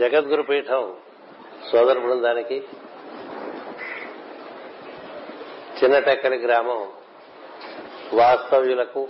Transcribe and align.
జగద్గురు 0.00 0.42
పీఠం 0.42 0.96
సోదర 1.72 1.98
బృందానికి 1.98 2.56
చిన్నటెక్కని 5.78 6.36
గ్రామం 6.36 6.80
వాస్తవ్యులకు 8.12 9.08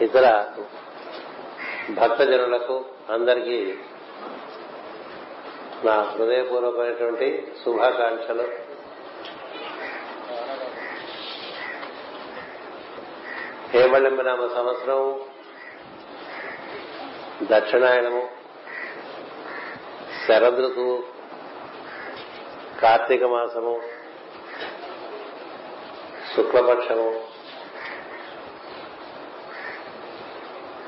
ఇతర 0.00 0.26
భక్తజనులకు 1.90 2.84
అందరికీ 3.10 3.58
నా 5.84 5.96
హృదయపూర్వకమైనటువంటి 6.02 7.52
శుభాకాంక్షలు. 7.64 8.46
హేమళింబనామ 13.70 14.46
సంవత్సరం 14.46 15.20
దక్షిణాయనము 17.42 18.22
శరదృతువు 20.26 20.94
కార్తీక 22.80 23.24
మాసము 23.24 23.74
శుక్లపక్షము 26.34 27.08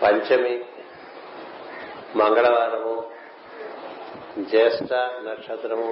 పంచమి 0.02 0.54
మంగళవారము 2.16 2.94
జ్యేష్ఠ 4.50 4.92
నక్షత్రము 5.22 5.90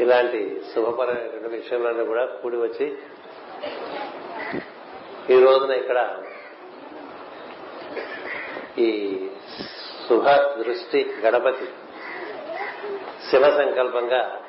ఇలాంటి 0.00 0.40
శుభపరమైన 0.74 1.46
విషయంలోనే 1.46 2.04
కూడా 2.04 2.24
కూడి 2.42 2.56
వచ్చి 2.56 2.86
ఈ 5.30 5.38
రోజున 5.44 5.70
ఇక్కడ 5.70 5.98
ఈ 8.78 9.20
శుభ 10.08 10.28
దృష్టి 10.30 11.16
గణపతి 11.20 11.64
శివ 13.30 13.50
సంకల్పంగా 13.50 14.42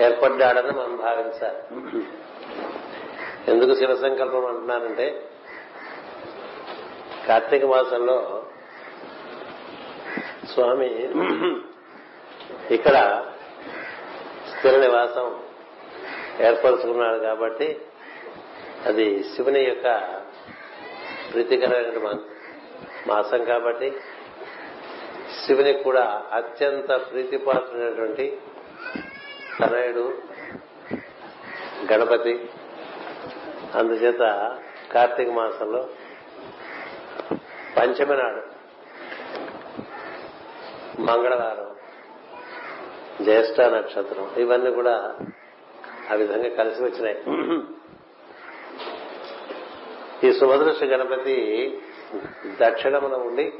ఏర్పడ్డాడని 0.00 0.72
మనం 0.72 0.96
భావించాలి. 0.96 1.62
ఎందుకు 3.50 3.74
శివ 3.74 3.94
సంకల్పం 3.94 4.46
అంటున్నానంటే 4.46 5.30
కార్తీక 7.28 7.64
మాసంలో 7.64 8.44
స్వామి 10.52 11.08
ఇక్కడ 12.70 13.26
స్థిర 14.50 14.76
నివాసం 14.76 15.40
ఏర్పరచుకున్నాడు 16.40 17.18
కాబట్టి 17.18 17.80
అది 18.86 19.24
శివుని 19.24 19.64
యొక్క 19.64 20.12
ప్రీతికరమైన 21.32 22.18
మాసం 23.06 23.44
కాబట్టి 23.44 23.88
శివునికి 25.38 25.82
కూడా 25.82 26.04
అత్యంత 26.32 26.90
ప్రీతిపాత్రుడైనటువంటి 27.10 28.26
తనయుడు 29.60 30.04
గణపతి. 31.92 32.34
అందుచేత 33.74 34.22
కార్తీక 34.92 35.30
మాసంలో 35.30 35.82
పంచమి 37.76 38.16
నాడు 38.16 38.42
మంగళవారం 41.02 41.70
జ్యేష్ఠ 43.24 43.60
నక్షత్రం 43.60 44.26
ఇవన్నీ 44.36 44.70
కూడా 44.70 44.94
ఆ 46.10 46.14
విధంగా 46.14 46.50
కలిసి 46.54 46.80
వచ్చినాయి. 46.82 47.18
ఈ 50.26 50.30
సుభదృష్టి 50.38 50.86
గణపతి 50.86 51.36
దక్షిణమున 52.60 53.14
ఉండి 53.14 53.52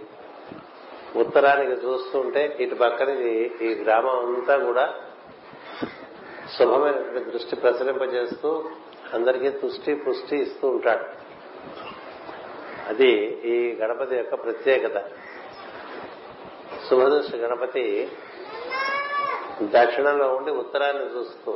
ఉత్తరానికి 1.16 1.72
చూస్తుంటే 1.72 2.56
ఇటు 2.60 2.74
పక్కనది 2.74 3.58
ఈ 3.62 3.74
గ్రామం 3.74 4.34
అంతా 4.34 4.56
కూడా 4.58 4.94
శుభమైనటువంటి 6.58 7.30
దృష్టి 7.30 7.56
ప్రసరింపజేస్తూ 7.56 8.64
అందరికీ 9.14 9.50
తుష్టి 9.50 9.94
పుష్టి 9.94 10.36
ఇస్తూ 10.36 10.68
ఉంటాడు. 10.68 11.04
అది 12.88 13.10
ఈ 13.44 13.78
గణపతి 13.80 14.16
యొక్క 14.16 14.34
ప్రత్యేకత. 14.34 15.04
శుభదృష్టి 16.90 17.36
గణపతి 17.36 18.12
దక్షిణంలో 19.62 20.28
ఉండి 20.34 20.50
ఉత్తరాన్ని 20.50 21.18
చూస్తూ 21.18 21.52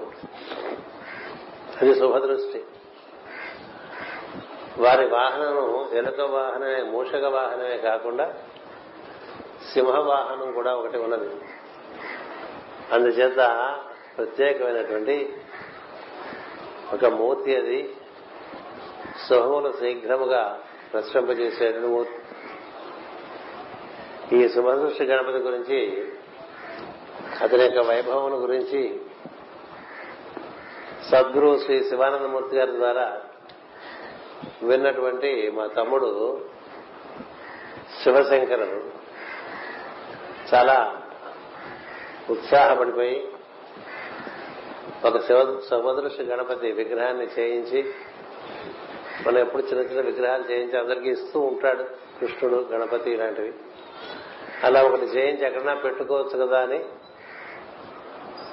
అది 1.83 1.95
శుభదృష్టి. 1.95 2.65
వారి 4.79 5.07
వాహనము 5.07 5.89
ఎలుక 5.93 6.21
వాహనమే 6.21 6.83
మూషక 6.83 7.25
వాహనమే 7.25 7.77
కాకుండా 7.77 8.35
సింహ 9.75 9.99
వాహనం 9.99 10.53
కూడా 10.53 10.75
ఒకటి 10.75 10.99
ఉన్నది. 10.99 11.35
అందుచేత 12.93 13.37
ప్రత్యేకమైనటువంటి 14.17 15.37
ఒక 16.93 17.05
మూర్తి 17.05 17.57
అది. 17.57 17.97
సుహములు 19.29 19.73
శీఘ్రముగా 19.73 20.61
ప్రశ్నింపజేసేటువంటి 20.93 21.89
మూర్తి. 21.89 22.19
ఈ 24.37 24.49
శుభదృష్టి 24.49 25.05
గణపతి 25.05 25.39
గురించి 25.39 26.13
అతని 27.43 27.65
యొక్క 27.65 27.79
వైభవం 27.79 28.43
గురించి 28.43 29.01
సద్గురు 31.11 31.59
శ్రీ 31.59 31.85
శివానందమూర్తి 31.85 32.57
గారి 32.57 32.73
ద్వారా 32.73 33.23
విన్నటువంటి 34.63 35.53
మా 35.55 35.67
తమ్ముడు 35.67 36.41
శివశంకరు 38.03 38.91
చాలా 40.55 41.03
ఉత్సాహపడిపోయి 42.31 43.29
ఒక 45.05 45.19
శివ 45.27 45.61
శుభదృష్టి 45.71 46.23
గణపతి 46.23 46.73
విగ్రహాన్ని 46.73 47.27
చేయించి 47.39 47.95
మనం 49.27 49.39
ఎప్పుడు 49.39 49.63
చిన్న 49.63 49.81
చిన్న 49.81 50.01
విగ్రహాలు 50.01 50.45
చేయించి 50.51 50.79
అందరికీ 50.79 51.11
ఇస్తూ 51.11 51.41
ఉంటాడు 51.41 51.83
కృష్ణుడు 52.21 52.57
గణపతి 52.57 53.11
ఇలాంటివి. 53.11 53.53
అలా 54.65 54.83
ఒకటి 54.83 55.03
చేయించి 55.03 55.47
ఎక్కడన్నా 55.47 55.75
పెట్టుకోవచ్చు 55.75 56.47
కదా 56.47 56.61
అని 56.61 56.85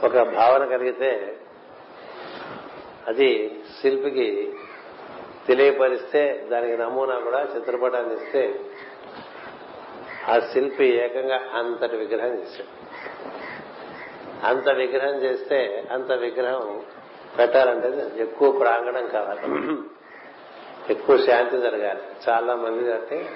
ఒక 0.04 0.36
భావన 0.36 0.66
కలిగితే 0.66 1.40
అది 3.08 3.62
శిల్పికి 3.82 4.54
తెలియపరిస్తే 5.48 6.48
దానికి 6.52 6.78
నమూనా 6.78 7.20
కూడా 7.20 7.48
చిత్రపటాన్ని 7.56 8.14
ఇస్తే 8.14 8.60
ఆ 10.28 10.40
శిల్పి 10.40 10.86
ఏకంగా 10.86 11.42
అంతటి 11.54 11.96
విగ్రహం 11.96 12.40
చేశాడు. 12.40 12.86
అంత 14.46 14.70
విగ్రహం 14.70 15.16
చేస్తే 15.16 15.88
అంత 15.92 16.12
విగ్రహం 16.12 16.84
పెట్టాలంటే 17.38 18.12
ఎక్కువ 18.22 18.52
ప్రాంగణం 18.52 19.08
కావాలి. 19.08 19.42
ఎక్కువ 20.90 21.18
శాంతి 21.18 21.58
జరగాలి. 21.58 22.02
చాలా 22.30 22.56
మంది 22.56 22.94
అంటే 22.94 23.30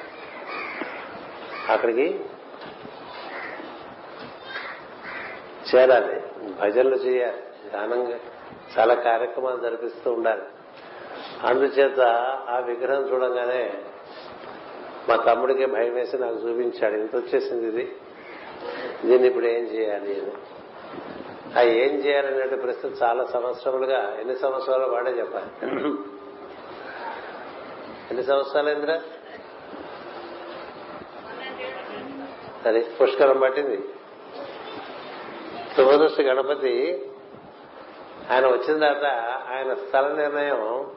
అక్కడికి 1.69 2.25
చేరాలి. 5.75 6.21
భజనలు 6.61 6.95
చేయాలి. 6.95 7.69
దానంగా 7.73 8.19
చాలా 8.79 8.93
కార్యక్రమాలు 8.93 9.57
జరిపిస్తూ 9.57 10.13
ఉండాలి. 10.13 10.41
అందుచేత 11.43 11.99
ఆ 12.49 12.59
విగ్రహం 12.59 13.01
చూడంగానే 13.01 13.73
మా 15.09 15.15
తమ్ముడికి 15.15 15.65
భయం 15.65 15.93
వేసి 15.93 16.17
నాకు 16.17 16.35
చూపించాడు. 16.35 16.93
ఇంత 16.93 17.15
వచ్చేసింది 17.15 17.67
ఇది. 17.67 17.95
దీన్ని 19.05 19.27
ఇప్పుడు 19.27 19.45
ఏం 19.45 19.63
చేయాలి 19.63 20.21
అని. 20.21 20.31
ఆ 21.59 21.61
ఏం 21.61 21.95
చేయాలనే 21.95 22.55
ప్రశ్న 22.55 22.89
చాలా 23.03 23.25
సంవత్సరములుగా 23.25 24.17
ఎన్ని 24.19 24.35
సంవత్సరాలు 24.35 24.91
వాడే 24.91 25.11
చెప్పాలి. 25.11 25.67
ఎన్ని 28.09 28.23
సంవత్సరాలు 28.23 28.69
ఇంద్ర? 28.69 29.01
సరే 32.63 32.85
పుష్కరం 33.01 33.39
పట్టింది. 33.39 33.89
శుభదృష్టి 35.77 36.23
గణపతి 36.23 37.05
ఆయన 38.31 38.47
వచ్చిన 38.47 38.73
తర్వాత 38.73 39.03
ఆయన 39.51 39.73
స్థల 39.73 40.07
నిర్ణయం 40.07 40.91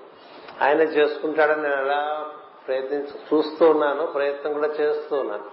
ఆయన 0.62 0.81
చేసుకుంటాడని 0.81 1.62
నేను 1.62 1.75
ఎలా 1.75 2.31
ప్రయత్నించి 2.67 3.14
చూస్తూ 3.31 3.70
ఉన్నాను 3.70 4.06
ప్రయత్నం 4.06 4.53
కూడా 4.53 4.67
చేస్తూ 4.67 5.17
ఉన్నాను. 5.17 5.44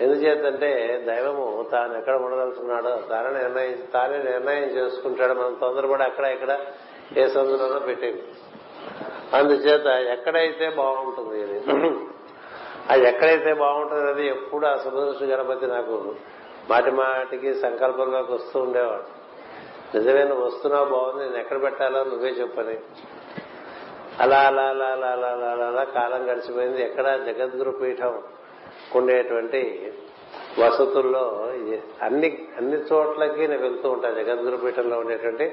ఎందుచేతంటే 0.00 0.70
దైవము 1.08 1.68
తాను 1.72 1.98
ఎక్కడ 1.98 2.14
ఉండదలుచుకున్నాడో 2.14 2.96
తానే 3.10 3.30
నిర్ణయం 3.42 3.78
తానే 3.94 4.18
నిర్ణయం 4.18 4.62
చేసుకుంటాడు. 4.62 5.32
మనం 5.32 5.54
తొందరపడి 5.60 6.02
అక్కడ 6.02 6.24
ఇక్కడ 6.24 6.52
ఏ 7.16 7.26
సందులోనో 7.26 7.78
పెట్టేది. 7.78 8.22
అందుచేత 9.36 9.86
ఎక్కడైతే 9.86 10.70
బాగుంటుంది 10.70 11.42
అది 11.42 11.58
అది 12.90 13.04
ఎక్కడైతే 13.08 13.52
బాగుంటుంది 13.54 14.10
అది 14.10 14.26
ఎప్పుడు 14.26 14.66
ఆ 14.66 14.74
సుభదృష్టి 14.76 15.24
గణపతి 15.24 15.66
నాకు 15.66 16.14
మాటి 16.70 16.90
మాటికి 16.90 17.54
సంకల్పంలోకి 17.54 18.32
వస్తూ 18.32 18.60
ఉండేవాడు. 18.60 19.08
నిజమే 19.96 20.24
నువ్వు 20.24 20.46
వస్తున్నావు 20.46 20.84
బాగుంది 20.84 21.24
నేను 21.24 21.36
ఎక్కడ 21.36 21.62
పెట్టాలో 21.62 22.04
నువ్వే 22.04 22.28
చెప్పని. 22.28 22.78
అలా 24.20 24.38
అలా 24.38 24.62
అలా 24.62 24.86
అలా 24.86 25.08
అలా 25.08 25.28
అలా 25.28 25.66
అలా 25.66 25.84
కాలం 25.84 26.30
గడిచిపోయింది. 26.30 26.82
ఎక్కడ 26.82 27.06
జగద్గురు 27.26 27.70
పీఠం 27.70 28.22
ఉండేటువంటి 28.94 29.92
వసతుల్లో 30.58 31.52
అన్ని 32.02 32.48
అన్ని 32.56 32.76
చోట్లకి 32.92 33.48
నేను 33.48 33.62
వెళ్తూ 33.62 33.90
ఉంటా. 33.90 34.10
జగద్గురుపీఠంలో 34.10 34.98
ఉండేటువంటి 34.98 35.46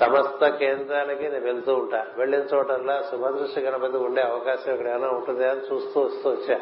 సమస్త 0.00 0.48
కేంద్రాలకి 0.48 1.28
నేను 1.28 1.44
వెళ్తూ 1.44 1.74
ఉంటా. 1.74 2.06
వెళ్ళిన 2.16 2.40
చోటల్లా 2.40 3.02
సుభదృష్టి 3.10 3.60
గణపతి 3.60 3.96
ఉండే 3.96 4.22
అవకాశం 4.22 4.72
ఇక్కడ 4.72 4.88
ఏమైనా 4.88 5.08
ఉంటుందా 5.08 5.50
అని 5.50 5.60
చూస్తూ 5.60 6.00
వస్తూ 6.00 6.30
వచ్చా. 6.30 6.60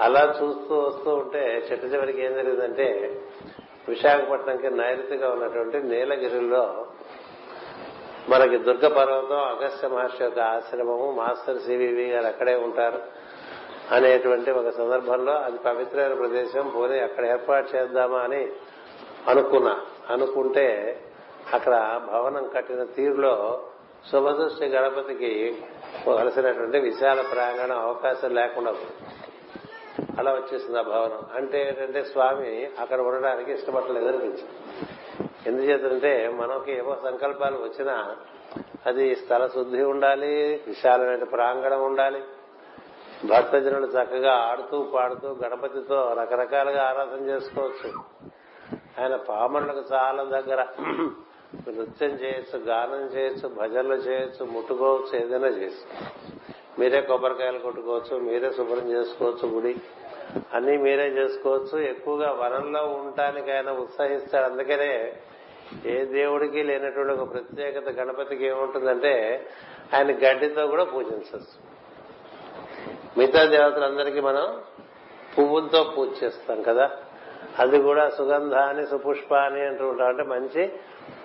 అలా 0.00 0.36
చూస్తూ 0.42 0.74
వస్తూ 0.80 1.14
ఉంటే 1.14 1.68
చెట్టు 1.72 1.86
చివరికి 1.86 2.22
ఏం 2.24 2.34
జరిగిందంటే 2.34 3.20
విశాఖపట్నంకి 3.88 4.70
నైరుతిగా 4.70 5.30
ఉన్నటువంటి 5.30 5.82
నీలగిరిలో 5.82 6.86
మనకి 8.28 8.58
దుర్గ 8.58 8.88
పర్వతం 8.88 9.38
అగస్త్య 9.38 9.88
మహర్షి 9.88 10.24
యొక్క 10.24 10.40
ఆశ్రమము 10.40 11.12
మాస్టర్ 11.12 11.58
సివివి 11.58 12.10
గారు 12.10 12.26
అక్కడే 12.26 12.54
ఉంటారు 12.54 13.02
అనేటువంటి 13.90 14.50
ఒక 14.50 14.68
సందర్భంలో 14.68 15.32
అది 15.32 15.58
పవిత్రమైన 15.58 16.14
ప్రదేశం 16.14 16.72
పోనీ 16.76 16.98
అక్కడ 16.98 17.24
ఏర్పాటు 17.24 17.76
చేద్దామా 17.76 18.18
అని 18.18 18.48
అనుకున్నా. 19.28 19.80
అనుకుంటే 20.10 20.98
అక్కడ 21.54 22.00
భవనం 22.12 22.50
కట్టిన 22.54 22.84
తీరులో 22.84 23.62
శుభదృష్టి 24.12 24.66
గణపతికి 24.66 25.62
కలిసినటువంటి 26.06 26.78
విశాల 26.78 27.20
ప్రాంగణం 27.20 27.80
అవకాశం 27.80 28.34
లేకుండా 28.34 28.74
అలా 30.18 30.32
వచ్చేసింది 30.32 30.78
ఆ 30.78 30.82
భవనం. 30.82 31.22
అంటే 31.34 31.68
ఏంటంటే 31.68 32.04
స్వామి 32.04 32.70
అక్కడ 32.78 33.00
ఉండడానికి 33.00 33.52
ఇష్టపడలేదు 33.52 34.06
అనిపించింది. 34.06 34.88
ఎందుచేతంటే 35.46 36.28
మనకి 36.28 36.72
ఏవో 36.72 36.96
సంకల్పాలు 37.04 37.56
వచ్చినా 37.56 38.16
అది 38.86 39.14
స్థల 39.14 39.46
శుద్ధి 39.46 39.82
ఉండాలి 39.82 40.62
విశాలమైన 40.66 41.24
ప్రాంగణం 41.24 41.84
ఉండాలి. 41.84 42.22
భక్తజనులు 43.26 43.86
చక్కగా 43.86 44.32
ఆడుతూ 44.32 44.82
పాడుతూ 44.82 45.28
గణపతితో 45.44 46.16
రకరకాలుగా 46.18 46.82
ఆరాధన 46.84 47.28
చేసుకోవచ్చు. 47.28 47.92
ఆయన 49.00 49.16
పామరులకు 49.16 49.94
చాలా 49.94 50.24
దగ్గర 50.24 50.66
నృత్యం 51.76 52.10
చేయొచ్చు 52.10 52.58
గానం 52.58 53.06
చేయొచ్చు 53.16 53.48
భజనలు 53.48 53.94
చేయొచ్చు 53.94 54.44
ముట్టుకోవచ్చు 54.44 55.18
ఏదైనా 55.18 55.46
చేయొచ్చు. 55.46 55.84
మీరే 56.80 57.00
కొబ్బరికాయలు 57.00 57.58
కొట్టుకోవచ్చు 57.58 58.18
మీరే 58.18 58.50
శుభ్రం 58.52 58.90
చేసుకోవచ్చు 58.90 59.48
గుడి. 59.48 59.76
అన్ని 60.54 60.76
మీరే 60.76 61.06
చేసుకోవచ్చు. 61.08 61.78
ఎక్కువగా 61.78 62.32
వనంలో 62.32 62.86
ఉండటానికి 62.86 63.52
ఆయన 63.52 63.70
ఉత్సహిస్తాడు. 63.70 64.52
అందుకనే 64.52 65.12
ఏ 65.86 66.04
దేవుడికి 66.04 66.62
లేనటువంటి 66.62 67.12
ఒక 67.12 67.32
ప్రత్యేకత 67.32 67.88
గణపతికి 68.00 68.46
ఏముంటుందంటే 68.46 69.46
ఆయన 69.94 70.06
గడ్డితో 70.06 70.66
కూడా 70.66 70.84
పూజించవచ్చు. 70.84 71.68
మిగతా 73.18 73.44
దేవతలందరికీ 73.44 74.20
మనం 74.20 74.62
పువ్వులతో 75.38 75.94
పూజ 75.98 76.08
చేస్తాం 76.24 76.62
కదా. 76.62 76.90
అది 77.58 77.82
కూడా 77.82 78.08
సుగంధాన్ని 78.08 78.86
సుపుష్పాన్ని 78.86 79.66
అంటూ 79.66 79.88
ఉంటాం. 79.88 80.08
అంటే 80.08 80.22
మంచి 80.22 80.72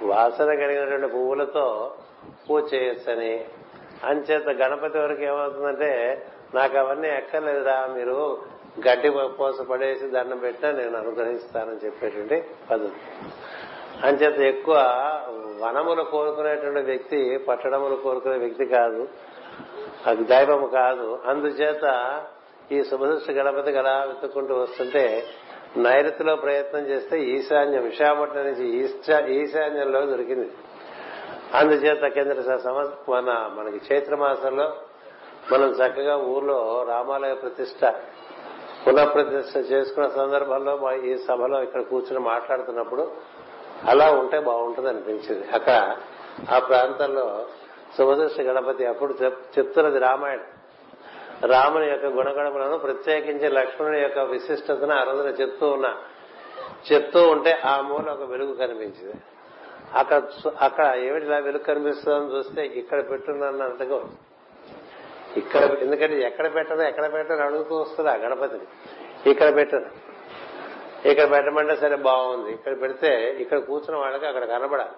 వాసన 0.03 0.45
కలిగినటువంటి 0.45 1.07
పువ్వులతో 1.07 1.95
పూజ 2.50 2.73
చేయొచ్చని. 2.73 3.45
అంచేత 4.03 4.47
గణపతి 4.47 4.97
వరకు 4.97 5.21
ఏమవుతుందంటే 5.21 6.23
నాకు 6.55 6.77
అవన్నీ 6.77 7.09
ఎక్కర్లేదురా 7.09 7.89
మీరు 7.94 8.38
గడ్డి 8.80 9.10
పోస 9.10 9.62
పడేసి 9.62 10.08
దండం 10.08 10.38
పెట్టినా 10.38 10.72
నేను 10.72 10.98
అనుగ్రహిస్తానని 10.98 11.86
చెప్పేటువంటి 11.86 12.44
పద్ధతి. 12.72 12.94
అంచేత 14.04 14.40
ఎక్కువ 14.40 14.75
వనములు 15.64 16.04
కోరుకునేటువంటి 16.04 16.80
వ్యక్తి 16.80 17.38
పట్టణములు 17.38 17.96
కోరుకునే 17.96 18.38
వ్యక్తి 18.38 18.66
కాదు 18.66 19.08
అది 20.06 20.24
దైవము 20.24 20.68
కాదు. 20.68 21.20
అందుచేత 21.25 22.22
ఈ 22.72 22.84
శుభదృష్టి 22.84 23.34
గణపతి 23.34 23.72
గలా 23.72 24.04
వెతుక్కుంటూ 24.04 24.56
వస్తుంటే 24.56 25.24
నైరుతిలో 25.78 26.36
ప్రయత్నం 26.36 26.81
చేస్తే 26.81 27.22
ఈశాన్యం 27.22 27.84
విశాఖపట్నం 27.84 28.44
నుంచి 28.44 28.70
ఈశా- 28.70 29.25
ఈశాన్యంలో 29.25 30.06
దొరికింది. 30.06 30.52
అందుచేత 31.54 32.14
కేంద్ర 32.14 32.58
మన 33.10 33.50
మనకి 33.54 33.94
చైత్ర 33.94 34.16
మాసంలో 34.16 34.74
మనం 35.52 35.70
చక్కగా 35.70 36.18
ఊర్లో 36.18 36.86
రామాలయ 36.90 37.34
ప్రతిష్ట 37.34 37.96
పునఃప్రతిష్ట 38.88 39.57
చేసుకున్న 39.71 40.07
సందర్భంలో 40.07 40.77
మా 40.77 40.94
ఈ 40.94 41.18
సభలో 41.18 41.63
ఇక్కడ 41.63 41.81
కూర్చుని 41.81 42.19
మాట్లాడుతున్నప్పుడు 42.19 43.12
అలా 43.88 44.12
ఉంటే 44.12 44.39
బాగుంటుంది 44.39 44.89
అనిపించింది. 44.89 45.47
అక్కడ 45.47 45.95
ఆ 46.51 46.59
ప్రాంతంలో 46.59 47.45
శుభదృష్టి 47.97 48.41
గణపతి 48.41 48.85
అప్పుడు 48.85 49.13
చెప్తున్నది 49.24 50.00
రామాయణం. 50.00 50.44
రాముని 51.45 51.88
యొక్క 51.89 52.06
గుణగణములను 52.06 52.77
ప్రత్యేకించి 52.77 53.50
లక్ష్మణుని 53.50 54.01
యొక్క 54.01 54.19
విశిష్టతను 54.19 54.94
ఆ 54.94 55.03
రోజున 55.03 55.27
చెప్తూ 55.27 55.69
ఉన్నా 55.69 55.97
చెప్తూ 56.94 57.27
ఉంటే 57.29 57.51
ఆ 57.65 57.81
మూల 57.81 58.09
ఒక 58.12 58.29
వెలుగు 58.29 58.53
కనిపించింది. 58.53 59.15
అక్కడ 59.94 60.21
అక్కడ 60.62 60.95
ఏమిటి 60.95 61.25
ఇలా 61.25 61.38
వెలుగు 61.38 61.63
కనిపిస్తుందని 61.63 62.38
చూస్తే 62.38 62.65
ఇక్కడ 62.65 63.09
పెట్టున్నట్టుగా 63.09 63.95
ఉంది. 63.95 64.18
ఇక్కడ 65.38 65.62
ఎందుకంటే 65.81 66.21
ఎక్కడ 66.21 66.56
పెట్టను 66.56 66.81
ఎక్కడ 66.81 67.13
పెట్టను 67.13 67.41
అడుగుతూ 67.41 67.81
వస్తుంది 67.81 68.09
ఆ 68.09 68.15
గణపతిని. 68.15 68.68
ఇక్కడ 69.30 69.56
పెట్టను 69.56 69.89
ఇక్కడ 71.09 71.31
పెట్టమంటే 71.31 71.75
సరే 71.75 71.95
బాగుంది. 71.95 72.51
ఇక్కడ 72.51 72.81
పెడితే 72.81 73.38
ఇక్కడ 73.39 73.57
కూర్చున్న 73.59 74.00
వాళ్ళకి 74.00 74.25
అక్కడ 74.25 74.45
కనబడాలి. 74.45 74.97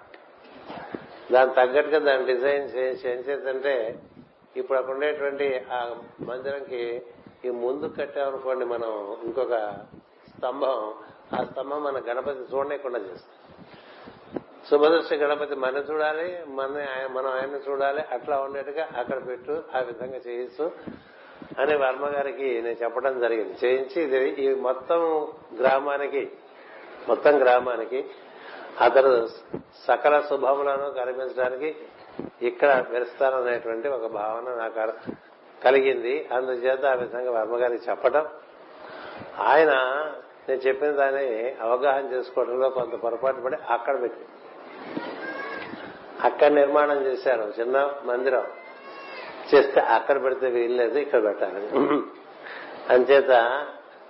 దాని 1.34 1.54
తగ్గట్టుగా 1.54 2.00
దాని 2.00 2.26
డిజైన్ 2.26 2.68
చేసేదంటే 3.06 4.00
ఇప్పుడు 4.56 4.78
అక్కడ 4.78 4.94
ఉండేటువంటి 4.94 5.66
ఆ 5.74 5.80
మందిరంకి 6.22 7.02
ఈ 7.46 7.50
ముందు 7.50 7.86
కట్టామనుకోండి 8.00 8.66
మనం 8.66 9.18
ఇంకొక 9.24 9.56
స్తంభం 10.30 10.78
ఆ 11.34 11.44
స్తంభం 11.44 11.84
మన 11.84 11.98
గణపతి 12.10 12.56
చూడలేకుండా 12.56 13.00
చేస్తాం. 13.00 13.45
సుభదృష్టి 14.70 15.16
గణపతి 15.16 15.56
మన 15.56 15.78
చూడాలి 15.78 16.44
మన 16.48 16.78
ఆయన- 16.78 17.12
మనం 17.14 17.28
ఆయన 17.28 17.72
చూడాలి 17.72 18.04
అట్లా 18.12 18.42
ఉండేట్టుగా 18.42 18.88
అక్కడ 18.98 19.28
పెట్టు 19.28 19.64
ఆ 19.76 19.80
విధంగా 19.80 20.20
చేయొచ్చు 20.28 20.72
అని 21.60 21.76
వర్మ 21.76 22.06
గారికి 22.06 22.62
నేను 22.62 22.84
చెప్పడం 22.84 23.20
జరిగింది. 23.20 23.56
చేయించి 23.66 24.04
ఇది 24.04 24.30
ఈ 24.30 24.56
మొత్తం 24.56 25.28
గ్రామానికి 25.60 26.32
మొత్తం 27.08 27.42
గ్రామానికి 27.42 28.06
అతను 28.82 29.28
సకల 29.88 30.22
శుభములను 30.22 30.92
కనిపించడానికి 30.92 31.76
ఇక్కడ 32.42 32.86
మెరుస్తాననేటువంటి 32.90 33.88
ఒక 33.88 34.06
భావన 34.06 34.56
నాకు 34.56 34.94
కలిగింది. 35.64 36.30
అందుచేత 36.34 36.86
ఆ 36.86 36.94
విధంగా 36.94 37.32
వర్మ 37.32 37.58
గారికి 37.58 37.90
చెప్పడం 37.90 38.28
ఆయన 39.40 39.72
నేను 40.50 40.60
చెప్పిన 40.60 40.92
దాన్ని 40.92 41.56
అవగాహన 41.62 42.14
చేసుకోవడంలో 42.14 42.70
కొంత 42.70 42.94
పొరపాటు 42.96 43.42
పడి 43.42 43.56
అక్కడ 43.70 44.02
పెట్టి 44.02 44.26
అక్కడ 46.26 46.52
నిర్మాణం 46.52 47.00
చేశారు 47.06 47.54
చిన్న 47.60 47.78
మందిరం. 48.04 48.46
చేస్తే 49.54 49.80
అక్కడ 49.82 50.24
పెడితే 50.24 50.48
వీల్లేదు 50.50 50.98
ఇక్కడ 51.00 51.24
పెట్టాలి. 51.26 51.62
అంచేత 52.94 53.34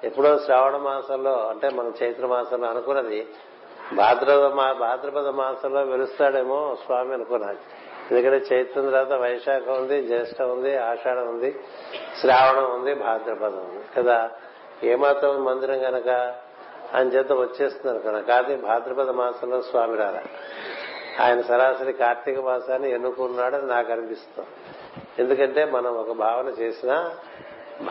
ఎప్పుడో 0.03 0.31
శ్రావణ 0.45 0.77
మాసంలో 0.77 1.33
అంటే 1.49 1.69
మన 1.69 1.91
చైత్ర 2.03 2.25
మాసంలో 2.25 2.67
అనుకున్నది 2.67 3.27
భాద్రపద 3.93 4.47
భాద్రపద 4.79 5.27
మాసంలో 5.29 5.81
వెలుస్తాడేమో 5.83 6.77
స్వామి 6.85 7.13
అనుకున్నాను. 7.13 7.59
ఎందుకంటే 8.11 8.39
చైత్రం 8.51 8.85
తర్వాత 8.85 9.13
వైశాఖం 9.13 9.73
ఉంది 9.81 9.97
జ్యేష్ఠ 10.07 10.41
ఉంది 10.41 10.77
ఆషాఢం 10.77 11.27
ఉంది 11.27 11.49
శ్రావణం 12.21 12.67
ఉంది 12.75 12.93
భాద్రపదం 12.93 13.63
ఉంది. 13.69 13.85
కదా 13.97 14.17
ఏమాత్రం 14.83 15.43
మందిరం 15.45 15.79
గనక 15.81 16.09
అని 16.93 17.09
చేత 17.09 17.31
వచ్చేస్తున్నారు 17.33 17.99
కదా 17.99 18.19
కాదు 18.19 18.55
భాద్రపద 18.67 19.09
మాసంలో 19.09 19.61
స్వామి 19.61 19.97
రారా 19.97 20.23
ఆయన 21.21 21.41
సరాసరి 21.41 21.93
కార్తీక 21.93 22.39
మాసాన్ని 22.39 22.91
ఎన్నుకున్నాడని 22.91 23.67
నాకు 23.67 23.91
అనిపిస్తుంది. 23.91 24.49
ఎందుకంటే 25.19 25.65
మనం 25.65 25.91
ఒక 25.91 26.11
భావన 26.11 26.47
చేసినా 26.47 27.15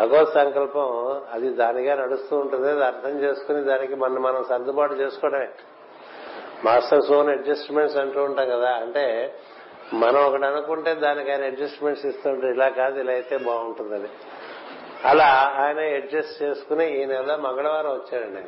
భగవత్ 0.00 0.35
సంకల్పం 0.35 1.21
అది 1.33 1.49
దానిగా 1.49 1.95
నడుస్తూ 1.95 2.37
ఉంటుంది 2.37 2.71
అది 2.71 2.85
అర్థం 2.85 3.11
చేసుకుని 3.11 3.62
దానికి 3.62 3.95
మనం 3.95 4.23
మనం 4.23 4.45
సర్దుబాటు 4.45 4.95
చేసుకోవడమే. 4.95 5.49
మాస్టర్స్ 6.64 7.12
ఓన్ 7.12 7.28
అడ్జస్ట్మెంట్స్ 7.28 7.97
అంటూ 7.97 8.23
ఉంటాం 8.23 8.50
కదా 8.50 8.71
అంటే 8.71 9.35
మనం 9.95 10.25
ఒకటి 10.25 10.47
అనుకుంటే 10.47 10.95
దానికి 10.95 11.31
ఆయన 11.31 11.45
అడ్జస్ట్మెంట్స్ 11.45 12.07
ఇస్తుంటారు 12.07 12.52
ఇలా 12.52 12.69
కాదు 12.69 13.00
ఇలా 13.00 13.12
అయితే 13.12 13.37
బాగుంటుందని. 13.37 14.09
అలా 15.04 15.54
ఆయన 15.59 15.95
అడ్జస్ట్ 15.95 16.43
చేసుకుని 16.43 17.02
ఈ 17.02 17.04
నెల 17.04 17.37
మంగళవారం 17.37 17.90
వచ్చాడండి. 17.90 18.40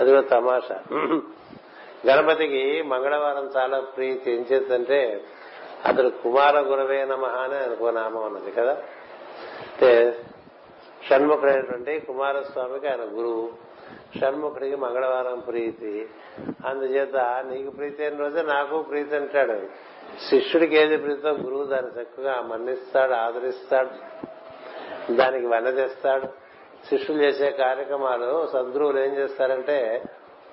అది 0.00 0.10
కూడా 0.10 0.38
తమాషా. 0.38 0.80
గణపతికి 2.06 2.82
మంగళవారం 2.82 3.50
చాలా 3.56 3.80
ప్రీతి. 3.80 4.32
ఏం 4.32 4.46
చేద్దంటే 4.52 5.24
అతడు 5.84 6.08
కుమార 6.08 6.60
గురవే 6.60 7.04
నమ 7.04 7.24
అని 7.24 7.56
అనుకో 7.56 7.90
నామం 7.90 8.24
అన్నది 8.24 8.50
కదా. 8.50 8.72
అంటే 9.72 10.20
షణ్ముఖుడైనటువంటి 11.10 12.00
కుమారస్వామికి 12.00 12.88
ఆయన 12.88 13.00
గురువు. 13.00 13.52
షణ్ముఖుడికి 14.20 14.76
మంగళవారం 14.76 15.38
ప్రీతి. 15.38 16.08
అందుచేత 16.66 17.16
నీకు 17.50 17.70
ప్రీతి 17.70 18.04
అయిన 18.04 18.16
రోజే 18.16 18.42
నాకు 18.42 18.82
ప్రీతి 18.82 19.16
అంటాడు. 19.16 19.60
శిష్యుడికి 20.30 20.76
ఏది 20.76 20.96
ప్రీతితో 20.96 21.30
గురువు 21.30 21.64
దాన్ని 21.64 22.02
చక్కగా 22.02 22.40
మన్నిస్తాడు 22.40 23.12
ఆదరిస్తాడు. 23.12 23.90
దానికి 25.12 25.46
వన్న 25.46 26.20
శిష్యులు 26.88 27.22
చేసే 27.22 27.50
కార్యక్రమాలు 27.50 28.46
సద్గురువులు 28.52 28.98
ఏం 28.98 29.16
చేస్తారంటే 29.16 30.02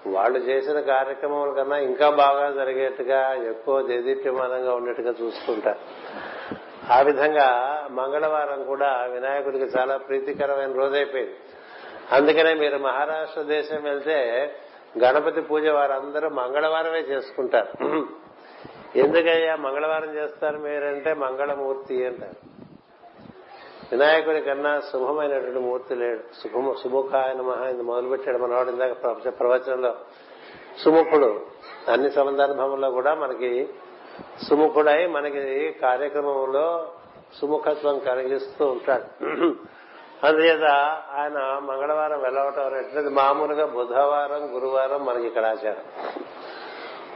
వాళ్ళు 0.08 0.39
చేసిన 0.39 0.79
కార్యక్రమాల 0.79 1.53
కన్నా 1.53 1.77
ఇంకా 1.77 2.10
బాగా 2.10 2.51
జరిగేట్టుగా 2.51 3.34
ఎక్కువ 3.50 3.82
దేదీప్యమానంగా 3.82 4.74
ఉండేట్టుగా 4.75 5.13
చూసుకుంటారు 5.22 5.79
ఆ 6.91 7.01
విధంగా 7.01 7.48
మంగళవారం 7.91 8.63
కూడా 8.63 9.06
వినాయకుడికి 9.06 9.63
చాలా 9.63 9.98
ప్రీతికరమైన 9.98 10.72
రోజైపోయింది 10.72 11.36
అందుకనే 12.12 12.53
మీరు 12.53 12.77
మహారాష్ట్ర 12.77 13.41
దేశం 13.41 13.84
వెళ్తే 13.84 14.51
గణపతి 15.03 15.41
పూజ 15.41 15.68
వారందరూ 15.68 16.29
మంగళవారమే 16.29 17.00
చేసుకుంటారు. 17.00 18.08
ఎందుకయ్యా 18.96 19.56
మంగళవారం 19.56 20.15
చేస్తారు 20.15 20.58
మీరంటే 20.58 21.13
మంగళమూర్తి 21.13 22.06
అంటారు. 22.06 22.69
వినాయకుడి 23.91 24.41
కన్నా 24.41 24.79
శుభమైనటువంటి 24.79 25.60
మూర్తి 25.60 25.96
లేడు. 25.96 26.19
శుభము 26.41 26.75
సుముఖాయన 26.84 27.41
మహా 27.41 27.65
ఇది 27.69 27.81
మొదలుపెట్టాడు 27.81 28.38
మనవాడు 28.38 28.69
ఇందాక 28.69 28.93
ప్రవచనంలో. 29.39 29.96
సుముఖుడు 30.84 31.41
అన్ని 31.91 32.10
సందర్భంలో 32.12 32.91
కూడా 32.91 33.13
మనకి 33.13 33.69
సుముఖుడై 34.50 35.08
మనకి 35.08 35.72
కార్యక్రమంలో 35.81 36.91
సుముఖత్వం 37.41 38.00
కలిగిస్తూ 38.00 38.65
ఉంటాడు. 38.65 39.08
అందుచేత 40.27 40.63
ఆయన 41.17 41.38
మంగళవారం 41.63 42.22
వెళ్ళవటం 42.22 42.65
అనేటువంటిది 42.65 43.10
మామూలుగా 43.10 43.65
బుధవారం 43.65 44.55
గురువారం 44.55 45.05
మనకి 45.05 45.27
ఇక్కడ 45.27 45.46
ఆచారం. 45.46 45.86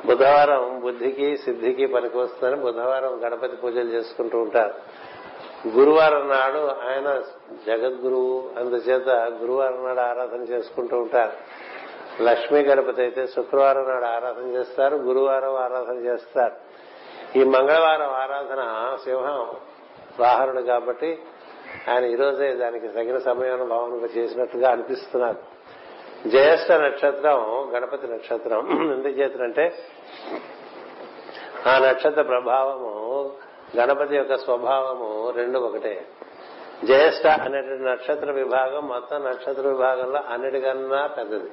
బుధవారం 0.06 0.80
బుద్ధికి 0.80 1.38
సిద్ధికి 1.38 1.86
పనికి 1.86 2.18
వస్తుందని 2.18 2.62
బుధవారం 2.62 3.24
గణపతి 3.24 3.56
పూజలు 3.56 3.90
చేసుకుంటూ 3.90 4.38
ఉంటారు. 4.38 4.74
గురువారం 5.68 6.30
నాడు 6.30 6.62
ఆయన 6.90 7.22
జగద్గురువు 7.68 8.52
అందుచేత 8.58 9.10
గురువారం 9.42 9.84
నాడు 9.84 10.00
ఆరాధన 10.00 10.42
చేసుకుంటూ 10.42 10.98
ఉంటారు. 10.98 11.32
లక్ష్మీ 12.24 12.60
గణపతి 12.60 13.02
అయితే 13.02 13.28
శుక్రవారం 13.28 13.86
నాడు 13.90 14.06
ఆరాధన 14.06 14.48
చేస్తారు 14.56 14.96
గురువారం 14.96 15.56
ఆరాధన 15.56 15.98
చేస్తారు. 16.06 16.56
ఈ 17.40 17.44
మంగళవారం 17.44 18.10
ఆరాధన 18.10 18.62
సింహం 19.04 19.56
వాహనుడు 20.20 20.62
కాబట్టి 20.62 21.20
ఆయన 21.90 22.04
ఈ 22.06 22.16
రోజే 22.16 22.54
దానికి 22.54 22.88
తగిన 22.88 23.18
సమయాన్ని 23.18 23.68
భావనగా 23.68 24.10
చేసినట్టుగా 24.18 24.72
అనిపిస్తున్నారు. 24.72 25.42
జ్యేష్ఠ 26.30 26.72
నక్షత్రం 26.72 27.72
గణపతి 27.74 28.08
నక్షత్రం 28.08 28.92
ఎందుకు 28.94 29.14
చేతనంటే 29.14 29.74
ఆ 31.68 31.80
నక్షత్ర 31.80 32.22
ప్రభావము 32.22 33.03
గణపతి 33.78 34.16
యొక్క 34.16 34.38
స్వభావము 34.38 35.34
రెండు 35.36 35.60
ఒకటే. 35.60 36.06
జ్యేష్ఠ 36.84 37.28
అనేటువంటి 37.28 37.84
నక్షత్ర 37.84 38.32
విభాగం 38.32 38.88
మొత్తం 38.88 39.26
నక్షత్ర 39.26 39.68
విభాగంలో 39.68 40.20
అన్నిటికన్నా 40.20 41.08
పెద్దది. 41.08 41.52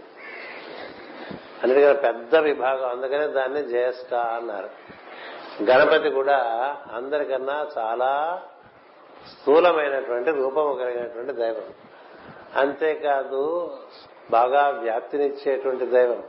అన్నిటికన్నా 1.63 2.13
పెద్ద 2.13 2.37
విభాగం. 2.37 2.91
అందుకనే 2.91 3.27
దాన్ని 3.27 3.63
జ్యేష్ఠ 3.65 4.15
అన్నారు. 4.15 4.69
గణపతి 5.63 6.11
కూడా 6.11 6.39
అందరికన్నా 6.93 7.69
చాలా 7.79 8.43
స్థూలమైనటువంటి 9.29 10.31
రూపము 10.31 10.75
కలిగినటువంటి 10.75 11.33
దైవం. 11.33 11.75
అంతేకాదు 12.57 13.71
బాగా 14.31 14.69
వ్యాప్తినిచ్చేటువంటి 14.69 15.87
దైవం. 15.87 16.23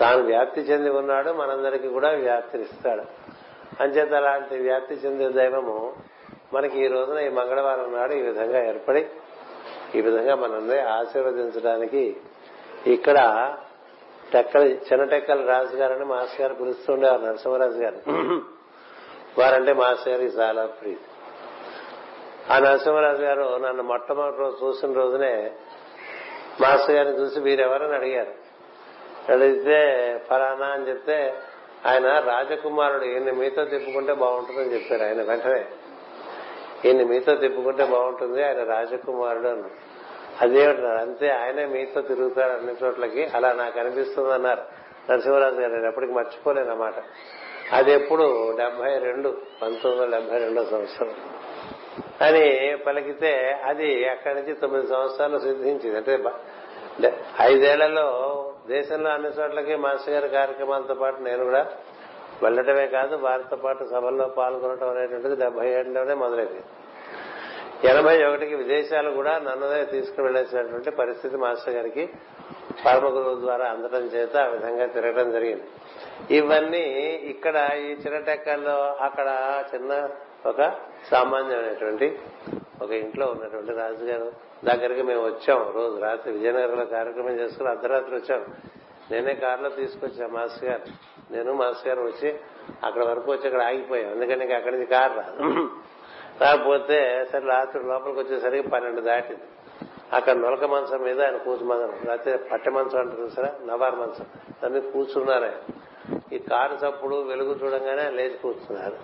తాను 0.00 0.22
వ్యాప్తి 0.22 0.60
చెంది 0.60 0.90
ఉన్నాడు 0.90 1.30
మనందరికీ 1.30 1.88
కూడా 1.88 2.10
వ్యాప్తినిస్తాడు. 2.10 3.31
అంచేత 3.80 4.14
అలాంటి 4.14 4.58
వ్యాప్తి 4.58 4.94
చెందే 4.94 5.28
దైవము 5.28 5.94
మనకి 6.54 6.84
ఈ 6.84 6.88
రోజున 6.88 7.18
ఈ 7.18 7.28
మంగళవారం 7.28 7.92
నాడు 7.92 8.12
ఈ 8.12 8.20
విధంగా 8.20 8.68
ఏర్పడి 8.68 9.06
ఈ 9.94 10.00
విధంగా 10.00 10.34
మనందరి 10.34 10.80
ఆశీర్వదించడానికి 10.80 12.16
ఇక్కడ 12.86 13.18
టెక్కలు 14.32 14.64
చిన్నటెక్కల 14.64 15.46
రాజు 15.46 15.76
గారని 15.76 16.04
మాస్టర్ 16.04 16.40
గారు 16.40 16.54
పిలుస్తుండేవారు 16.54 17.22
నరసింహరాజు 17.22 17.78
గారు. 17.78 17.98
వారంటే 19.38 19.72
మాస్టర్ 19.72 20.08
గారికి 20.08 20.36
చాలా 20.36 20.66
ప్రీతి. 20.66 21.04
ఆ 22.52 22.58
నరసింహరాజు 22.58 23.22
గారు 23.22 23.56
నన్ను 23.56 23.82
మొట్టమొదటి 23.82 24.38
రోజు 24.38 24.66
చూసిన 24.66 24.92
రోజునే 24.92 25.52
మాస్టర్ 26.60 26.96
గారిని 26.96 27.20
చూసి 27.20 27.40
వీరెవరని 27.40 27.94
అడిగారు. 27.94 28.34
అడిగితే 29.32 29.80
ఫలానా 30.30 30.66
అని 30.66 30.88
చెప్తే 30.88 31.34
ఆయన 31.86 32.18
రాజకుమారుడు 32.18 33.04
ఈయన్ని 33.04 33.32
మీతో 33.32 33.64
తిప్పుకుంటే 33.64 34.12
బాగుంటుందని 34.12 34.74
చెప్పారు 34.74 35.02
ఆయన 35.02 35.22
వెంటనే. 35.22 35.64
ఈయన్ని 36.84 37.04
మీతో 37.04 37.34
తిప్పుకుంటే 37.34 37.84
బాగుంటుంది 37.84 38.44
ఆయన 38.44 38.64
రాజకుమారుడు 38.64 39.48
అన్న 39.48 39.64
అదేమిటన్నారు 40.40 40.98
అంతే 40.98 41.28
ఆయనే 41.30 41.66
మీతో 41.66 42.00
తిరుగుతాడు 42.00 42.52
అన్ని 42.52 42.74
చోట్లకి 42.84 43.24
అలా 43.34 43.52
నాకు 43.52 43.80
అనిపిస్తుంది 43.80 44.32
అన్నారు 44.32 44.62
నరసింహరాజు 45.10 45.54
గారు 45.54 45.72
నేను 45.72 45.88
ఎప్పటికి 45.88 46.12
మర్చిపోలేను 46.12 46.70
అన్నమాట 46.70 46.94
అది 47.72 47.92
ఎప్పుడు 47.92 48.56
డెబ్బై 48.56 48.98
రెండు 48.98 49.28
పంతొమ్మిది 49.62 50.04
వందల 50.04 50.18
డెబ్బై 50.18 50.38
రెండో 50.38 50.64
సంవత్సరం. 50.64 51.14
అని 52.20 52.76
పలికితే 52.86 53.60
అది 53.64 54.08
అక్కడి 54.08 54.34
నుంచి 54.34 54.54
తొమ్మిది 54.54 54.86
సంవత్సరాలు 54.86 55.38
సిద్ధించింది. 55.38 55.96
అంటే 55.96 57.24
ఐదేళ్ళలో 57.40 58.51
దేశంలో 58.68 59.10
అన్ని 59.10 59.28
చోట్లకి 59.28 59.76
మాస్టర్ 59.76 60.14
గారి 60.14 60.28
కార్యక్రమాలతో 60.28 60.94
పాటు 60.94 61.22
నేను 61.22 61.44
కూడా 61.44 61.68
వెళ్ళటమే 62.42 62.86
కాదు 62.86 63.14
వారితో 63.16 63.56
పాటు 63.56 63.84
సభల్లో 63.84 64.28
పాల్గొనడం 64.28 64.90
అనేటువంటిది 64.90 65.36
డెబ్బై 65.36 65.68
ఏడులోనే 65.68 66.14
మొదలైంది. 66.14 66.62
ఎనభై 67.88 68.24
ఒకటికి 68.24 68.54
విదేశాలు 68.54 69.10
కూడా 69.10 69.38
నన్నదే 69.38 69.84
తీసుకుని 69.84 70.26
వెళ్ళేసినటువంటి 70.26 70.90
పరిస్థితి 70.90 71.36
మాస్టర్ 71.36 71.74
గారికి 71.74 72.08
పరమ 72.86 73.06
గురువు 73.06 73.40
ద్వారా 73.40 73.64
అందడం 73.64 74.04
చేత 74.04 74.36
ఆ 74.36 74.46
విధంగా 74.46 74.86
తిరగడం 74.86 75.32
జరిగింది. 75.32 75.62
ఇవన్నీ 76.34 76.82
ఇక్కడ 77.22 77.70
ఈ 77.76 77.90
చిన్నటెక్కల్లో 77.92 78.96
అక్కడ 79.00 79.28
చిన్న 79.74 80.08
ఒక 80.46 80.72
సామాన్యమైనటువంటి 81.10 82.18
ఒక 82.82 82.90
ఇంట్లో 82.90 83.26
ఉన్నటువంటి 83.26 83.72
రాజుగారు. 83.72 84.32
దగ్గరికి 84.64 85.02
మేము 85.02 85.24
వచ్చాం 85.24 85.72
రోజు 85.74 86.00
రాత్రి. 86.00 86.32
విజయనగరంలో 86.32 86.84
కార్యక్రమం 86.84 87.30
చేసుకుని 87.30 87.68
అర్ధరాత్రి 87.68 88.16
వచ్చాం. 88.16 88.46
నేనే 89.10 89.34
కారులో 89.34 89.68
తీసుకొచ్చా 89.68 90.26
మాస్టర్ 90.26 90.68
గారు. 90.68 90.82
నేను 91.32 91.52
మాస్టర్ 91.52 91.88
గారు 91.88 92.02
వచ్చి 92.02 92.38
అక్కడ 92.84 93.04
వరకు 93.04 93.32
వచ్చి 93.32 93.46
అక్కడ 93.46 93.62
ఆగిపోయాం. 93.62 94.10
ఎందుకంటే 94.10 94.44
ఇంకా 94.44 94.56
అక్కడి 94.56 94.74
నుంచి 94.74 94.86
కారు 94.86 95.12
రాదు. 95.12 95.70
రాకపోతే 96.40 97.28
సరే 97.32 97.46
రాత్రి 97.46 97.84
లోపలికి 97.84 98.20
వచ్చేసరికి 98.20 98.68
పన్నెండు 98.68 99.00
దాటింది. 99.00 99.42
అక్కడ 100.12 100.32
నొలక 100.32 100.64
మంచం 100.64 101.02
మీద 101.02 101.22
ఆయన 101.22 101.36
కూర్చుమన్నారు 101.36 102.06
లేకపోతే 102.06 102.36
పట్టె 102.52 102.70
మంచం 102.70 102.98
అంటారు 102.98 103.28
సరే 103.28 103.52
నవార్ 103.66 103.94
మంచం 103.94 104.26
దాని 104.62 104.74
మీద 104.74 104.92
కూర్చున్నారు 104.92 105.52
ఈ 106.34 106.38
కారు 106.38 106.86
చప్పుడు 106.86 107.16
వెలుగు 107.16 107.52
చూడంగానే 107.52 108.10
లేచి 108.10 108.38
కూర్చున్నారు. 108.38 108.96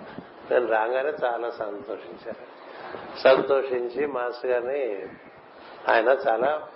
నేను 0.50 0.66
రాగానే 0.66 1.12
చాలా 1.24 1.50
సంతోషించారు 1.50 2.58
సంతోషించి 3.24 4.06
మాస్టర్ 4.06 4.50
గారిని 4.50 5.06
ఆయన 5.88 6.08
చాలా 6.28 6.68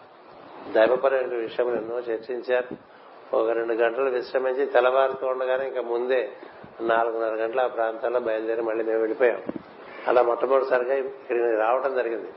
దైవపరమైన 0.73 1.37
విషయం 1.37 1.76
ఎన్నో 1.76 1.99
చర్చించారు. 1.99 2.92
ఒక 3.37 3.50
రెండు 3.50 3.75
గంటలు 3.75 4.11
విశ్రమించి 4.11 4.66
తెల్లవారుతూ 4.66 5.26
ఉండగానే 5.26 5.66
ఇంకా 5.66 5.83
ముందే 5.83 6.33
నాలుగున్నర 6.81 7.35
గంటల 7.35 7.61
ఆ 7.61 7.66
ప్రాంతాల్లో 7.66 8.21
బయలుదేరి 8.21 8.62
మళ్ళీ 8.62 8.85
మేము 8.85 8.99
వెళ్ళిపోయాం. 8.99 9.42
అలా 10.09 10.23
మొట్టమొదటిసారిగా 10.23 10.95
ఇక్కడికి 10.95 11.57
రావడం 11.57 11.95
జరిగింది. 11.95 12.31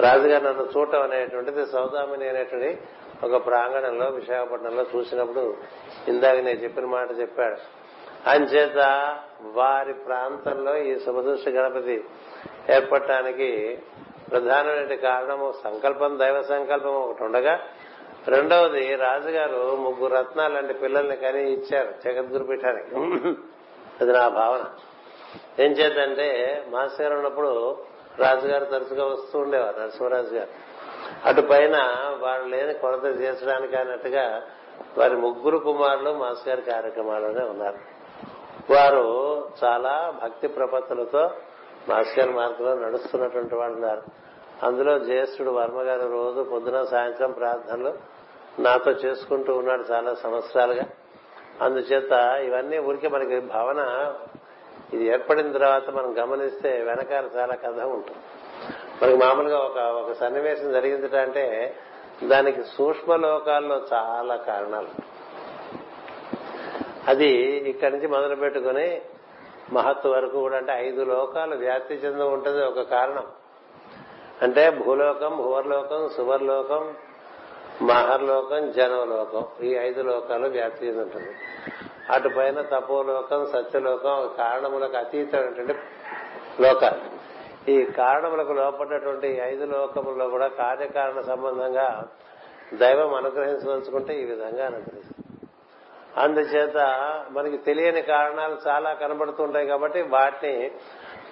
రాజుగారు 0.00 0.44
నన్ను 0.44 0.68
చూడటం 0.76 1.02
అనేటువంటిది 1.02 1.66
సౌదామిని 1.66 2.28
అనేటువంటి 2.28 2.78
ఒక 3.24 3.46
ప్రాంగణంలో 3.46 4.06
విశాఖపట్నంలో 4.06 4.86
చూసినప్పుడు 4.96 5.56
ఇందాక 6.08 6.36
నేను 6.36 6.58
చెప్పిన 6.58 6.84
మాట 6.84 7.08
చెప్పాడు. 7.20 7.56
అంచేత 8.30 8.78
వారి 9.40 9.94
ప్రాంతంలో 9.94 10.76
ఈ 10.76 10.98
శుభదృష్టి 10.98 11.50
గణపతి 11.50 12.04
ఏర్పడటానికి 12.70 13.78
ప్రధానమైన 14.30 14.94
కారణము 14.94 15.54
సంకల్పం 15.64 16.18
దైవ 16.18 16.42
సంకల్పం 16.42 16.90
ఒకటి 16.90 17.24
ఉండగా 17.24 17.60
రెండవది 18.28 18.96
రాజుగారు 18.96 19.76
ముగ్గురు 19.76 20.14
రత్నాలు 20.14 20.54
లాంటి 20.54 20.74
పిల్లల్ని 20.74 21.16
కానీ 21.16 21.42
ఇచ్చారు 21.52 21.94
జగద్గురు 22.04 22.44
పీఠానికి 22.44 22.94
అది 24.00 24.12
నా 24.12 24.28
భావన. 24.28 24.64
ఏం 25.58 25.72
చేద్దంటే 25.72 26.28
మాస్టర్ 26.68 27.02
గారు 27.02 27.14
ఉన్నప్పుడు 27.14 27.78
రాజుగారు 28.18 28.64
తరచుగా 28.64 29.04
వస్తూ 29.06 29.38
ఉండేవారు 29.38 29.80
నరసింహరాజు 29.80 30.34
గారు. 30.34 30.48
అటు 31.24 31.40
పైన 31.40 31.76
వారు 32.20 32.44
లేని 32.44 32.74
కొరత 32.74 33.02
తీర్చడానికి 33.02 33.76
అన్నట్టుగా 33.76 34.42
వారి 34.98 35.16
ముగ్గురు 35.16 35.58
కుమారులు 35.58 36.10
మాస్ 36.10 36.48
గారి 36.48 36.62
కార్యక్రమాల్లోనే 36.62 37.44
ఉన్నారు. 37.44 37.78
వారు 38.72 39.04
చాలా 39.64 40.14
భక్తి 40.22 40.48
ప్రపత్తులతో 40.48 41.30
మాస్టర్ 41.88 42.30
మార్గంలో 42.30 42.86
నడుస్తున్నటువంటి 42.86 43.54
వాళ్ళు 43.54 43.74
ఉన్నారు. 43.74 44.02
అందులో 44.62 44.98
జ్యేష్ఠుడు 44.98 45.50
వర్మ 45.50 45.82
గారు 45.82 46.12
రోజు 46.12 46.42
పొద్దున 46.42 46.84
సాయంత్రం 46.84 47.32
ప్రార్థనలు 47.32 47.94
నాతో 48.58 48.90
చేసుకుంటూ 48.90 49.56
ఉన్నాడు 49.56 49.82
చాలా 49.82 50.14
సంవత్సరాలుగా. 50.14 50.82
అందుచేత 51.60 52.12
ఇవన్నీ 52.44 52.78
ఊరికే 52.78 53.08
మనకి 53.08 53.40
భావన 53.40 54.12
ఇది 54.92 55.06
ఏర్పడిన 55.06 55.52
తర్వాత 55.52 55.90
మనం 55.90 56.18
గమనిస్తే 56.18 56.82
వెనకాల 56.82 57.24
చాలా 57.36 57.54
కథ 57.54 57.80
ఉంటుంది. 57.80 58.18
మనకి 59.02 59.26
మామూలుగా 59.26 59.58
ఒక 59.58 59.78
ఒక 59.78 60.12
సన్నివేశం 60.12 60.72
జరిగింది 60.72 61.18
అంటే 61.18 61.76
దానికి 62.24 62.62
సూక్ష్మ 62.62 63.16
లోకాల్లో 63.16 63.82
చాలా 63.92 64.36
కారణాలు. 64.36 64.88
అది 67.08 67.28
ఇక్కడి 67.70 67.92
నుంచి 67.94 68.08
మొదలు 68.08 68.34
పెట్టుకుని 68.36 69.02
మహత్తు 69.72 70.08
వరకు 70.08 70.40
కూడా 70.40 70.56
అంటే 70.56 70.72
ఐదు 70.72 71.02
లోకాలు 71.02 71.56
వ్యాప్తి 71.56 71.94
చెంది 71.94 72.22
ఉంటుంది 72.22 72.64
ఒక 72.64 72.80
కారణం. 72.80 73.26
అంటే 74.42 74.70
భూలోకం 74.70 75.36
భువర్లోకం 75.36 76.08
సువర్లోకం 76.08 76.94
మహర్లోకం 77.82 78.70
జనవలోకం 78.70 79.46
ఈ 79.62 79.74
ఐదు 79.74 80.02
లోకాలు 80.02 80.48
వ్యాప్తి 80.48 80.86
చెంది 80.86 81.00
ఉంటుంది. 81.00 81.34
అటు 82.10 82.28
పైన 82.28 82.60
తపోలోకం 82.60 83.46
సత్యలోకం 83.46 84.28
కారణములకు 84.38 84.96
అతీతమైనటువంటి 84.96 85.74
లోకాలు. 86.62 87.24
ఈ 87.70 87.84
కారణములకు 87.84 88.52
లోపడినటువంటి 88.52 89.28
ఐదు 89.28 89.64
లోకముల్లో 89.64 90.28
కూడా 90.28 90.48
కార్యకారణ 90.48 91.20
సంబంధంగా 91.20 92.08
దైవం 92.74 93.14
అనుగ్రహించదలుచుకుంటే 93.14 94.20
ఈ 94.20 94.24
విధంగా 94.24 94.66
అనుగ్రహిస్తుంది 94.66 95.13
అందుచేత 96.16 96.76
మనకి 97.30 97.56
తెలియని 97.56 98.02
కారణాలు 98.02 98.56
చాలా 98.68 98.92
కనబడుతుంటాయి 98.92 99.66
కాబట్టి 99.66 100.02
వాటిని 100.02 100.70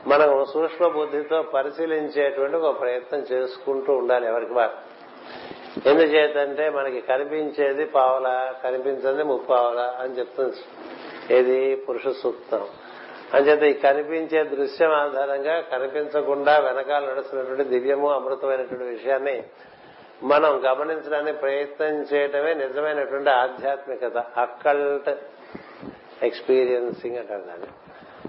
మనం 0.06 0.44
సూక్ష్మ 0.44 0.86
బుద్ధితో 0.86 1.42
పరిశీలించేటువంటి 1.42 2.56
ఒక 2.56 2.80
ప్రయత్నం 2.80 3.20
చేసుకుంటూ 3.20 3.92
ఉండాలి 3.92 4.26
ఎవరికి 4.26 4.52
వారు. 4.52 4.92
ఎందుచేతంటే 5.88 6.70
మనకి 6.70 7.00
కనిపించేది 7.00 7.84
పావల 7.84 8.52
కనిపించేది 8.64 9.22
ముప్పావల 9.22 9.94
అని 10.00 10.18
చెప్తుంది. 10.18 10.56
ఏది? 11.34 11.76
పురుష 11.76 12.08
సూక్తం. 12.22 12.66
అంచేత 13.34 13.62
ఈ 13.62 13.80
కనిపించే 13.80 14.44
దృశ్యం 14.44 14.92
ఆధారంగా 14.92 15.60
కనిపించకుండా 15.60 16.58
వెనకాల 16.58 17.04
నడుస్తున్నటువంటి 17.04 17.64
దివ్యము 17.64 18.10
అమృతమైనటువంటి 18.10 18.84
విషయాన్ని 18.84 19.42
మనం 20.22 20.62
గమనించడానికి 20.66 21.38
ప్రయత్నం 21.38 21.88
చేయటమే 21.88 22.54
నిజమైనటువంటి 22.54 23.30
ఆధ్యాత్మికత 23.30 24.16
అక్కల్ట్ 24.36 25.10
ఎక్స్పీరియన్సింగ్ 26.24 27.16
అంటారు 27.16 27.42
దాన్ని. 27.42 27.66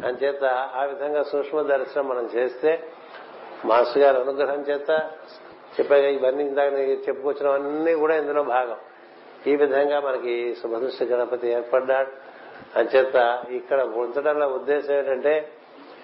అంచేత 0.08 0.44
ఆ 0.76 0.84
విధంగా 0.84 1.24
సూక్ష్మ 1.24 1.62
దర్శనం 1.62 2.08
మనం 2.08 2.30
చేస్తే 2.36 2.84
మాస్టర్ 3.66 3.98
గారి 3.98 4.20
అనుగ్రహం 4.20 4.62
చేత 4.62 4.90
చెప్పాక 5.80 6.04
ఇవన్నీ 6.04 6.44
ఇందాక 6.44 6.74
చెప్పుకొచ్చినవన్నీ 6.74 7.94
కూడా 7.94 8.16
ఇందులో 8.16 8.44
భాగం. 8.44 8.78
ఈ 9.48 9.56
విధంగా 9.56 10.00
మనకి 10.00 10.56
శుభదృష్టి 10.56 11.06
గణపతి 11.06 11.48
ఏర్పడ్డాడు. 11.48 12.12
అంచేత 12.80 13.44
ఇక్కడ 13.50 13.82
ఉంచడంలో 13.82 14.48
ఉద్దేశం 14.48 14.94
ఏంటంటే 14.94 15.52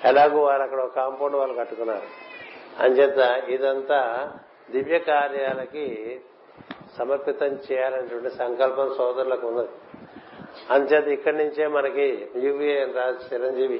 ఎలాగో 0.05 0.41
వారు 0.41 0.61
అక్కడ 0.61 0.87
కాంపౌండ్ 0.95 1.35
వాళ్ళు 1.35 1.55
కట్టుకున్నారు. 1.55 2.07
అంచేత 2.83 3.43
ఇదంతా 3.49 4.31
దివ్య 4.71 4.99
కార్యాలకి 4.99 5.85
సమర్పితం 6.97 7.45
చేయాలనేటువంటి 7.45 8.29
సంకల్పం 8.29 8.89
సోదరులకు 8.97 9.47
ఉన్నది. 9.47 9.69
అంచేత 10.69 11.07
ఇక్కడి 11.07 11.37
నుంచే 11.37 11.67
మనకి 11.67 12.29
యువి 12.37 12.69
రాజు 12.95 13.33
చిరంజీవి 13.33 13.79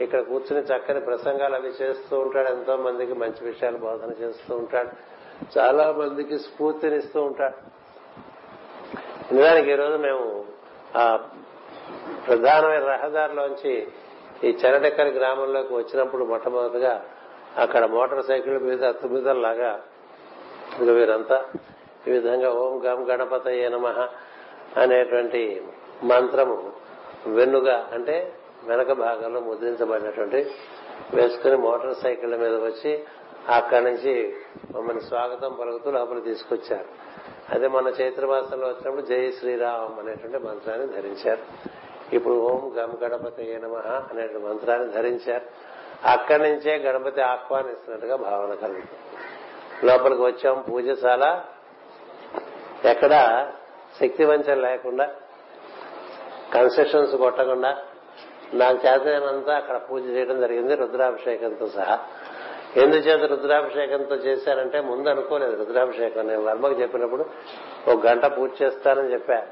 ఇక్కడ 0.00 0.20
కూర్చుని 0.20 0.60
చక్కని 0.60 1.00
ప్రసంగాలు 1.00 1.54
అవి 1.54 1.70
చేస్తూ 1.82 2.20
ఉంటాడు 2.20 2.48
ఎంతో 2.48 2.76
మందికి 2.76 3.12
మంచి 3.12 3.46
విషయాలు 3.46 3.76
బోధన 3.76 4.12
చేస్తూ 4.22 4.56
ఉంటాడు 4.56 4.88
చాలా 5.58 5.92
మందికి 5.92 6.38
స్ఫూర్తినిస్తూ 6.38 7.22
ఉంటాడు. 7.22 7.56
నిజానికి 9.34 9.70
ఈరోజు 9.70 9.96
మేము 9.96 10.44
ఆ 10.96 11.04
ప్రధానమైన 12.26 12.84
రహదారిలోంచి 12.84 13.86
ఈ 14.44 14.50
చెరడెక్కల 14.64 15.08
గ్రామంలోకి 15.08 15.74
వచ్చినప్పుడు 15.74 16.24
మొట్టమొదటిగా 16.24 17.04
అక్కడ 17.58 17.84
మోటార్ 17.84 18.26
సైకిల్ 18.26 18.58
మీద 18.58 18.84
తుమ్మిదల్లాగా 19.02 19.72
ఇక 20.82 20.90
వీరంతా 20.90 21.44
ఈ 22.08 22.10
విధంగా 22.10 22.50
ఓం 22.50 22.84
గం 22.84 23.10
గణపతయే 23.10 23.68
నమ 23.68 23.86
అనేటువంటి 24.76 25.62
మంత్రము 26.02 26.72
వెన్నుగా 27.26 27.90
అంటే 27.92 28.32
వెనక 28.64 28.92
భాగంలో 28.92 29.40
ముద్రించబడినటువంటి 29.40 30.50
వేసుకుని 31.14 31.56
మోటార్ 31.56 31.94
సైకిళ్ళ 31.94 32.36
మీద 32.36 32.54
వచ్చి 32.54 33.04
అక్కడి 33.48 33.84
నుంచి 33.84 34.36
మమ్మల్ని 34.74 35.02
స్వాగతం 35.02 35.52
పలుకుతూ 35.60 35.90
లోపల 35.90 36.18
తీసుకొచ్చారు. 36.18 36.88
అదే 37.54 37.68
మన 37.68 37.88
చైత్రమాసంలో 37.88 38.66
వచ్చినప్పుడు 38.68 39.02
జై 39.02 39.30
శ్రీరామ్ 39.30 39.98
అనేటువంటి 39.98 40.38
మంత్రాన్ని 40.38 40.86
ధరించారు. 40.86 41.42
ఇప్పుడు 42.14 42.34
ఓం 42.34 42.72
గం 42.76 42.98
గణపతి 43.02 43.60
నమ 43.62 43.76
అనేటువంటి 44.10 44.38
మంత్రాన్ని 44.38 44.92
ధరించారు. 44.92 45.46
అక్కడి 46.08 46.42
నుంచే 46.42 46.76
గణపతి 46.76 47.20
ఆహ్వానిస్తున్నట్టుగా 47.20 48.16
భావన 48.16 48.54
కలుగుతుంది. 48.54 49.13
లోపలికి 49.82 50.22
వచ్చాం 50.22 50.62
పూజ 50.68 51.04
చాలా 51.04 51.44
ఎక్కడ 52.84 53.14
శక్తి 54.00 54.24
వంచన 54.24 54.54
లేకుండా 54.54 55.06
కన్సెషన్స్ 56.52 57.16
కొట్టకుండా 57.16 57.70
నాకు 58.54 58.86
చేతనంతా 58.86 59.56
అక్కడ 59.56 59.76
పూజ 59.90 60.06
చేయడం 60.06 60.40
జరిగింది 60.40 60.74
రుద్రాభిషేకంతో 60.74 61.66
సహా. 61.66 61.98
ఎందుచేత 62.76 63.22
రుద్రాభిషేకంతో 63.22 64.14
చేశారంటే 64.14 64.80
ముందు 64.80 65.08
అనుకోలేదు 65.08 65.64
రుద్రాభిషేకం 65.64 66.26
నేను 66.26 66.42
వర్మకు 66.42 66.80
చెప్పినప్పుడు 66.80 67.24
ఒక 67.88 68.06
గంట 68.06 68.26
పూజ 68.26 68.62
చేస్తానని 68.62 69.12
చెప్పా. 69.12 69.42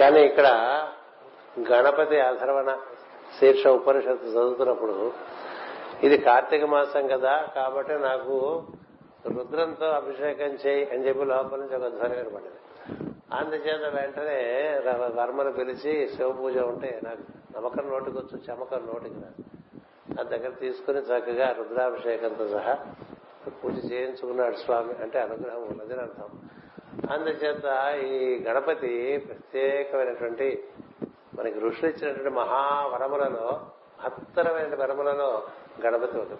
కానీ 0.00 0.20
ఇక్కడ 0.20 0.46
గణపతి 1.70 2.20
అధర్వణ 2.20 2.70
శీర్ష 3.40 3.66
ఉపనిషత్తు 3.66 4.26
చదువుతున్నప్పుడు 4.26 5.12
ఇది 6.02 6.18
కార్తీక 6.18 6.64
మాసం 6.64 7.06
కదా 7.06 7.48
కాబట్టి 7.54 7.92
నాకు 7.92 8.36
రుద్రంతో 9.26 9.86
అభిషేకం 9.86 10.52
చేయి 10.66 10.90
అని 10.90 11.08
చెప్పి 11.08 11.24
లోపల 11.24 11.60
నుంచి 11.60 11.76
ఒక 11.76 11.88
ధ్వని 11.88 12.14
వినపడింది. 12.16 12.60
అందుచేత 13.34 13.94
వెంటనే 13.94 14.38
వర్మను 15.14 15.52
పిలిచి 15.52 16.08
శివ 16.08 16.32
పూజ 16.32 16.58
ఉంటే 16.58 17.00
నాకు 17.04 17.22
నమ్మకం 17.56 17.90
నోటికి 17.90 18.16
వచ్చు 18.18 18.38
చమకం 18.38 18.86
నోటికి 18.86 19.14
రాదు. 19.14 19.42
ఆ 20.20 20.22
దగ్గర 20.22 20.50
తీసుకుని 20.50 20.98
చక్కగా 20.98 21.56
రుద్రాభిషేకంతో 21.58 22.48
సహా 22.48 22.78
పూజ 23.64 23.92
చేయించుకున్నాడు 23.92 24.56
స్వామి 24.56 25.02
అంటే 25.02 25.20
అనుగ్రహం 25.20 25.62
ఉన్నది 25.62 25.94
అర్థం. 25.94 26.28
అందుచేత 27.12 27.96
ఈ 28.04 28.44
గణపతి 28.48 29.16
ప్రత్యేకమైనటువంటి 29.18 30.64
మనకి 31.38 31.60
ఋషులు 31.60 31.90
ఇచ్చినటువంటి 31.90 32.30
మహావరములలో 32.30 33.60
మహత్తరమైన 33.98 34.74
వరములలో 34.74 35.42
గణపతి 35.86 36.18
ఒకటి 36.18 36.36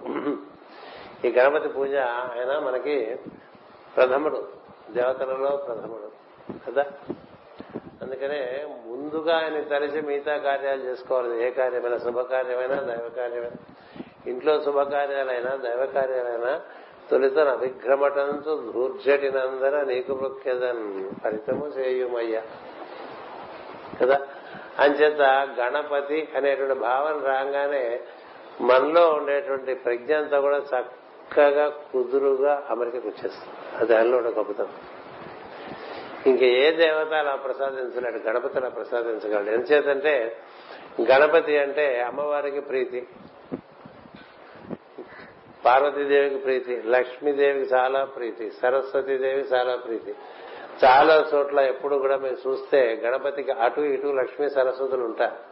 ఈ 1.24 1.30
గణపతి 1.30 1.68
పూజ 1.68 1.94
ఆయన 1.96 2.58
మనకి 2.58 3.18
ప్రథముడు 3.96 4.48
దేవతలలో 4.90 5.56
ప్రథముడు 5.56 6.10
కదా? 6.66 6.84
అందుకనే 8.02 8.66
ముందుగా 8.86 9.36
ఆయన 9.36 9.60
తలిచి 9.60 10.00
మిగతా 10.00 10.36
కార్యాలు 10.36 10.82
చేసుకోవాలి. 10.82 11.46
ఏ 11.46 11.50
కార్యమైనా 11.50 11.98
శుభకార్యమైనా 11.98 12.74
దైవ 12.74 13.08
కార్యమైనా 13.16 13.74
ఇంట్లో 14.26 14.60
శుభకార్యాలైనా 14.60 15.56
దైవ 15.56 15.86
కార్యాలైనా 15.86 16.60
తొలిత 17.10 17.38
అభిగ్రమటంతో 17.38 18.56
దూర్జటినందర 18.56 19.82
నీకు 19.82 20.14
ప్రఖ్యదన్ 20.14 21.10
ఫలితము 21.24 21.66
చేయుమయ్యా. 21.66 22.42
కదా? 24.00 24.20
అంచేత 24.78 25.20
గణపతి 25.60 26.28
అనేటువంటి 26.36 26.74
భావన 26.74 27.26
రాగానే 27.26 28.00
మనలో 28.60 29.10
ఉండేటువంటి 29.10 29.74
ప్రజ్ఞ 29.74 30.14
అంతా 30.14 30.40
కూడా 30.40 30.60
చక్కగా 31.30 31.68
కుదురుగా 31.68 32.66
అమెరికాకు 32.70 33.08
వచ్చేస్తుంది. 33.08 33.76
అది 33.76 33.94
దానిలో 33.94 34.16
ఉన్న 34.16 34.28
గొప్పతనం. 34.28 34.68
ఇంక 36.26 36.42
ఏ 36.42 36.70
దేవత 36.70 37.12
అలా 37.12 37.34
ప్రసాదించలేడు 37.34 38.18
గణపతి 38.18 38.58
అలా 38.58 38.68
ప్రసాదించగలడు. 38.68 39.50
ఎందుచేతంటే 39.50 40.36
గణపతి 41.10 41.58
అంటే 41.58 42.00
అమ్మవారికి 42.00 42.60
ప్రీతి. 42.60 43.08
పార్వతీదేవికి 45.64 46.36
ప్రీతి 46.36 46.82
లక్ష్మీదేవికి 46.82 47.74
చాలా 47.74 48.04
ప్రీతి 48.04 48.50
సరస్వతీదేవికి 48.50 49.54
చాలా 49.54 49.76
ప్రీతి. 49.76 50.14
చాలా 50.84 51.30
చోట్ల 51.34 51.60
ఎప్పుడు 51.60 51.96
కూడా 51.96 52.16
మేము 52.16 52.36
చూస్తే 52.48 53.02
గణపతికి 53.04 53.50
అటు 53.50 53.80
ఇటు 53.80 54.06
లక్ష్మీ 54.06 54.48
సరస్వతులు 54.48 55.04
ఉంటారు. 55.04 55.49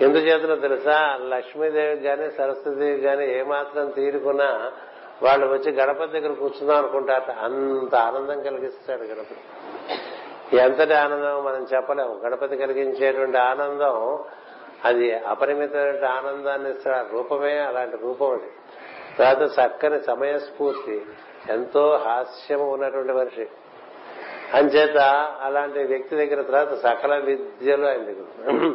ఎందుచేతనో 0.00 0.56
తెలుసా? 0.56 1.18
లక్ష్మీదేవికి 1.22 2.02
గాని 2.02 2.30
సరస్వతిదేవికి 2.30 3.06
గాని 3.06 3.38
ఏమాత్రం 3.38 3.90
తీరుకున్నా 3.90 4.72
వాళ్ళు 5.22 5.46
వచ్చి 5.46 5.72
గణపతి 5.72 6.20
దగ్గర 6.20 6.32
కూర్చుందాం 6.32 6.76
అనుకుంటారట 6.76 7.30
అంత 7.30 7.94
ఆనందం 7.94 8.40
కలిగిస్తాడు 8.42 9.02
గణపతి. 9.02 9.36
ఎంతటి 10.56 10.94
ఆనందం 10.94 11.44
మనం 11.44 11.66
చెప్పలేము. 11.74 12.20
గణపతి 12.24 12.56
కలిగించేటువంటి 12.56 13.38
ఆనందం 13.38 14.24
అది 14.84 15.18
అపరిమితమైన 15.18 16.04
ఆనందాన్ని 16.04 16.70
ఇస్తాడు. 16.70 17.12
రూపమే 17.12 17.58
అలాంటి 17.58 17.96
రూపం 17.96 18.30
అది. 18.30 18.50
తర్వాత 19.18 19.42
చక్కని 19.42 20.02
సమయస్ఫూర్తి 20.02 21.06
ఎంతో 21.48 22.00
హాస్యము 22.04 22.72
ఉన్నటువంటి 22.72 23.12
మనిషి. 23.12 23.46
అంచేత 24.54 24.98
అలాంటి 25.42 25.78
వ్యక్తి 25.78 26.16
దగ్గర 26.16 26.42
తర్వాత 26.42 26.74
సకల 26.74 27.18
విద్యలు 27.18 27.86
ఆయన 27.86 27.98
దగ్గర. 27.98 28.74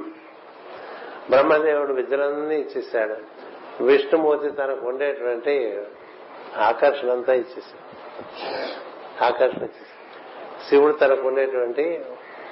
బ్రహ్మదేవుడు 1.30 1.94
విద్యలన్నీ 1.94 2.56
ఇచ్చేశాడు. 2.56 3.16
విష్ణుమూర్తి 3.84 4.50
తనకు 4.50 4.88
ఉండేటువంటి 4.88 5.82
ఆకర్షణ 6.58 7.12
అంతా 7.12 7.34
ఇచ్చేసాడు 7.34 7.84
ఆకర్షణ 9.24 9.58
ఇచ్చేసాడు 9.58 10.04
శివుడు 10.70 10.94
తనకు 10.94 11.28
ఉండేటువంటి 11.28 12.06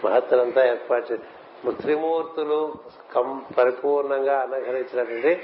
మహత్తులంతా 0.06 0.68
ఏర్పాటు 0.68 1.14
చేసి 1.14 1.72
త్రిమూర్తులు 1.82 2.74
కం 3.16 3.46
పరిపూర్ణంగా 3.58 4.40
అనుగ్రహించినటువంటి 4.40 5.44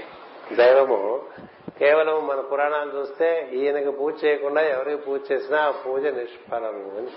దైవము 0.55 1.21
కేవలం 1.79 2.27
మన 2.27 2.39
పురాణాలు 2.39 2.97
చూస్తే 2.97 3.49
ఈయనకి 3.53 3.91
పూజ 3.91 4.25
చేయకుండా 4.25 4.61
ఎవరికి 4.61 5.01
పూజ 5.01 5.21
చేసినా 5.31 5.59
ఆ 5.59 5.71
పూజ 5.71 6.05
నిష్ఫలం 6.05 6.97
అని. 6.97 7.07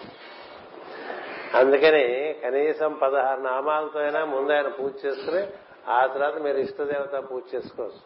అందుకని 1.55 2.37
కనీసం 2.45 2.93
పదహారు 2.93 3.41
నామాలతో 3.41 4.01
అయినా 4.01 4.25
ముందు 4.25 4.53
ఆయన 4.53 4.69
పూజ 4.69 4.93
చేసుకుని 5.07 5.47
ఆ 5.89 6.07
తర్వాత 6.07 6.43
మీరు 6.43 6.57
ఇష్టదేవత 6.57 7.31
పూజ 7.31 7.43
చేసుకోవచ్చు. 7.55 8.03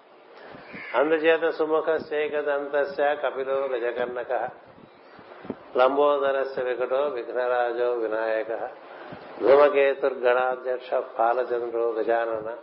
అందుచేత 0.94 1.50
సుముఖ 1.50 1.96
శేఖదంతస్య 1.96 3.14
కపిలో 3.14 3.54
గజకర్ణక 3.54 4.50
లంబోదరస్య 5.76 6.62
వికటో 6.62 7.02
విఘ్నరాజో 7.02 7.92
వినాయక 7.92 8.70
ధూమకేతుర్గణాధ్యక్ష 9.40 10.94
పాలచంద్రో 10.94 11.90
గజానన 11.90 12.56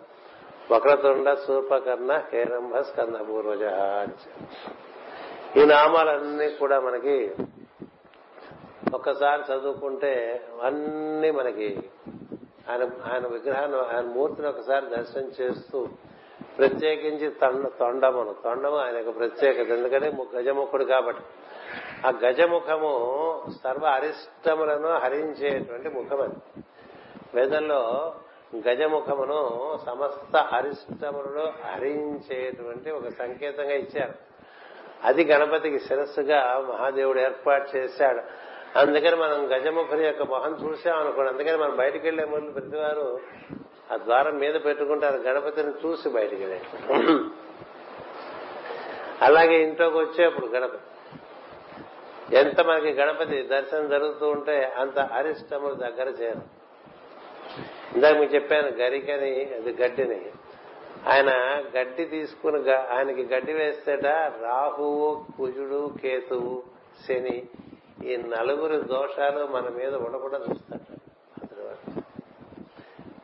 వక్రతుండ 0.71 1.33
సూపకర్ణ 1.33 2.23
హేరంభ 2.33 2.77
స్కంద 2.77 3.15
పూర్వజ 3.15 3.63
ఈ 5.57 5.65
నామాలన్నీ 5.65 6.49
కూడా 6.49 6.79
మనకి 6.79 7.31
ఒక్కసారి 8.93 9.53
చదువుకుంటే 9.53 10.45
అన్ని 10.63 11.31
మనకి 11.31 11.89
ఆయన 12.71 13.13
ఆయన 13.13 13.27
విగ్రహాన్ని 13.27 13.77
ఆయన 13.77 14.05
మూర్తిని 14.05 14.47
ఒకసారి 14.47 14.85
దర్శనం 14.85 15.31
చేస్తూ 15.41 15.87
ప్రత్యేకించి 16.57 17.29
తండ 17.29 17.67
తొండమును. 17.79 18.35
తొండము 18.43 18.77
ఆయనకు 18.77 19.11
ప్రత్యేకత. 19.11 19.71
ఎందుకంటే 19.71 20.13
గజముఖుడు 20.35 20.83
కాబట్టి. 20.83 21.21
ఆ 22.05 22.13
గజముఖము 22.25 23.45
సర్వ 23.63 23.85
అరిష్టములను 23.85 24.97
హరించేటువంటి 24.97 25.89
ముఖం 25.89 26.21
అది. 26.21 26.63
వేదంలో 27.33 28.13
గజముఖమును 28.67 29.77
సమస్త 29.85 30.35
అరిష్టములను 30.35 31.53
హరించేటువంటి 31.73 32.91
ఒక 32.91 33.09
సంకేతంగా 33.09 33.71
ఇచ్చారు. 33.71 34.13
అది 35.03 35.25
గణపతికి 35.25 35.79
శిరస్సుగా 35.79 36.65
మహాదేవుడు 36.69 37.19
ఏర్పాటు 37.19 37.77
చేశాడు. 37.77 38.50
అందుకని 38.75 39.15
మనం 39.15 39.37
గజముఖుని 39.51 40.05
యొక్క 40.05 40.23
మొహం 40.23 40.53
చూసామనుకోండి 40.63 41.31
అందుకని 41.31 41.57
మనం 41.57 41.75
బయటికి 41.75 42.07
వెళ్ళే 42.07 42.25
ముందు 42.25 42.51
ప్రతివారు 42.51 43.19
ఆ 43.91 43.97
ద్వారం 43.97 44.35
మీద 44.37 44.53
పెట్టుకుంటారు. 44.65 45.17
గణపతిని 45.17 45.73
చూసి 45.85 46.09
బయటికి 46.09 46.45
వెళ్ళే 46.45 46.59
అలాగే 49.21 49.55
ఇంట్లోకి 49.63 49.97
వచ్చేప్పుడు 49.97 50.45
గణపతి. 50.45 50.87
ఎంత 52.35 52.61
మనకి 52.61 52.91
గణపతి 52.91 53.41
దర్శనం 53.41 53.89
జరుగుతూ 53.89 54.27
ఉంటే 54.27 54.63
అంత 54.77 54.99
అరిష్టములు 54.99 55.73
దగ్గర 55.73 56.07
చేయరు 56.21 56.43
ఇందాక 57.95 58.17
మీకు 58.17 58.35
చెప్పాను 58.35 58.67
గరికని 58.67 59.33
అది 59.55 59.71
గడ్డిని. 59.83 60.21
ఆయన 61.07 61.31
గడ్డి 61.77 62.05
తీసుకుని 62.05 62.71
ఆయనకి 62.73 63.23
గడ్డి 63.33 63.53
వేస్తేట 63.53 64.05
రాహువు 64.41 65.25
కుజుడు 65.37 65.81
కేతువు 66.01 66.63
శని 67.07 67.37
ఈ 68.05 68.17
నలుగురు 68.17 68.77
దోషాలు 68.77 69.45
మన 69.45 69.69
మీద 69.69 69.95
ఉండకుండా 69.95 70.37
చూస్తాడు 70.37 71.01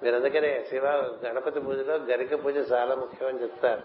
మీరు 0.04 0.16
అందుకనే 0.16 0.66
శివ 0.70 0.86
గణపతి 1.26 1.60
పూజలో 1.60 1.96
గరిక 1.96 2.46
పూజ 2.46 2.72
చాలా 2.72 2.96
ముఖ్యమని 2.96 3.42
చెప్తారు. 3.42 3.82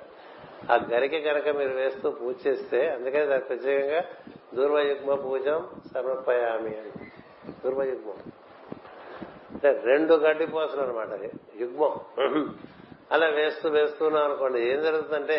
ఆ 0.73 0.77
గరిక 0.91 1.15
గనక 1.15 1.49
మీరు 1.49 1.73
వేస్తూ 1.73 2.11
పూజ 2.11 2.35
చేస్తే 2.47 2.89
అందుకని 2.89 3.27
దాని 3.27 3.41
ప్రత్యేకంగా 3.41 4.03
దూర్వయుగ్మ 4.55 5.15
పూజం 5.15 5.69
సమర్పయామి 5.95 6.75
అని. 6.77 6.93
దూర్వయుగ్మం 7.65 8.33
అంటే 9.53 9.83
రెండు 9.85 10.15
గడ్డి 10.15 10.47
పోసలు 10.47 10.81
అనమాట 10.81 11.31
యుగ్మం. 11.61 12.01
అలా 13.13 13.27
వేస్తూ 13.27 13.69
వేస్తున్నాం 13.69 14.25
అనుకోండి 14.25 14.61
ఏం 14.73 14.83
జరుగుతుందంటే 14.83 15.39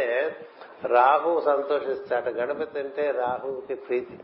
రాహు 0.85 1.41
సంతోషిస్తాడు. 1.45 2.29
గణపతి 2.29 2.79
అంటే 2.79 3.11
రాహుకి 3.11 3.75
ప్రీతి. 3.75 4.19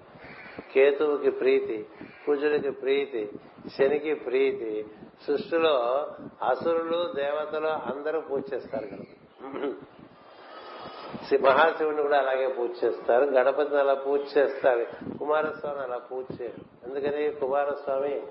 కేతువుకి 0.73 1.29
ప్రీతి 1.29 1.85
కుజుడికి 2.25 2.69
ప్రీతి 2.69 3.29
శనికి 3.77 4.13
ప్రీతి. 4.13 4.85
సృష్టిలో 5.27 6.07
అసురులు 6.43 7.13
దేవతలు 7.15 7.67
అందరూ 7.67 8.21
పూజ 8.21 8.43
చేస్తారు 8.53 8.85
మహాశివుని 8.85 11.49
మహాశివుడిని 11.49 12.01
కూడా 12.01 12.17
అలాగే 12.17 12.47
పూజ 12.47 12.69
చేస్తారు. 12.85 13.25
గణపతిని 13.25 13.79
అలా 13.79 13.93
పూజ 13.93 14.19
చేస్తారు. 14.37 15.17
కుమారస్వామి 15.17 15.79
అలా 15.79 15.97
పూజ 15.97 16.25
చేయరు. 16.41 16.87
ఎందుకని? 16.87 17.29
కుమారస్వామి 17.29 18.21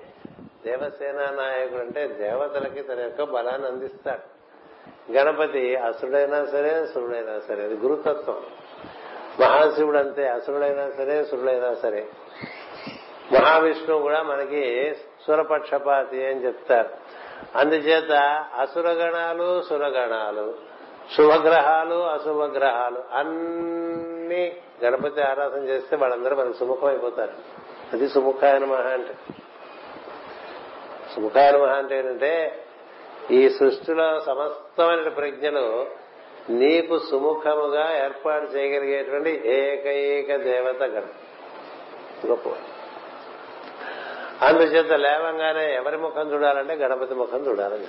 దేవసేన 0.65 1.13
నాయకుడు 1.13 1.81
అంటే 1.81 2.09
దేవతలకి 2.09 2.83
తన 2.83 3.01
యొక్క 3.01 3.23
బలాన్ని 3.23 3.69
అందిస్తాడు. 3.69 4.39
గణపతి 5.13 5.77
అసుడైనా 5.77 6.45
సరే 6.45 6.87
సురుడైనా 6.87 7.39
సరే 7.39 7.65
అది 7.65 7.75
గురుతత్వం. 7.75 8.43
మహాశివుడు 9.41 9.99
అంతే 9.99 10.29
అసురుడైనా 10.29 10.91
సరే 10.91 11.25
సురుడైనా 11.25 11.75
సరే. 11.75 12.07
మహావిష్ణువు 13.33 14.03
కూడా 14.03 14.23
మనకి 14.23 14.95
సురపక్షపాతి 15.27 16.27
అని 16.27 16.47
చెప్తారు. 16.47 16.89
అందుచేత 17.59 18.13
అసురగణాలు 18.59 19.63
సురగణాలు 19.63 20.55
శుభగ్రహాలు 21.17 21.95
అశుభగ్రహాలు 21.95 23.05
అన్ని 23.13 24.57
గణపతి 24.85 25.23
ఆరాధన 25.23 25.63
చేస్తే 25.65 25.97
వాళ్ళందరూ 25.97 26.37
మనకు 26.37 26.53
సుముఖం 26.53 26.89
అయిపోతారు 26.89 27.33
అది 27.93 28.09
సుముఖాయన 28.09 28.65
మహా 28.65 28.91
అంటే. 28.91 29.15
సుముఖాయన 31.17 31.57
మహా 31.57 31.75
అంటే 31.75 31.99
ఏంటంటే 31.99 32.65
ఈ 33.31 33.49
సృష్టిలో 33.49 34.21
సమస్తమైన 34.21 35.09
ప్రజ్ఞలు 35.09 35.87
నీకు 36.51 36.99
సుముఖముగా 36.99 38.05
ఏర్పాటు 38.05 38.45
చేయగలిగేటువంటి 38.45 39.43
ఏకైక 39.45 40.37
దేవత 40.37 40.83
గణం. 40.83 41.11
గొప్ప. 42.27 42.49
అందుచేత 44.45 44.93
లేవంగానే 44.93 45.75
ఎవరి 45.75 45.97
ముఖం 45.97 46.33
చూడాలంటే 46.33 46.75
గణపతి 46.75 47.15
ముఖం 47.15 47.47
చూడాలని 47.49 47.87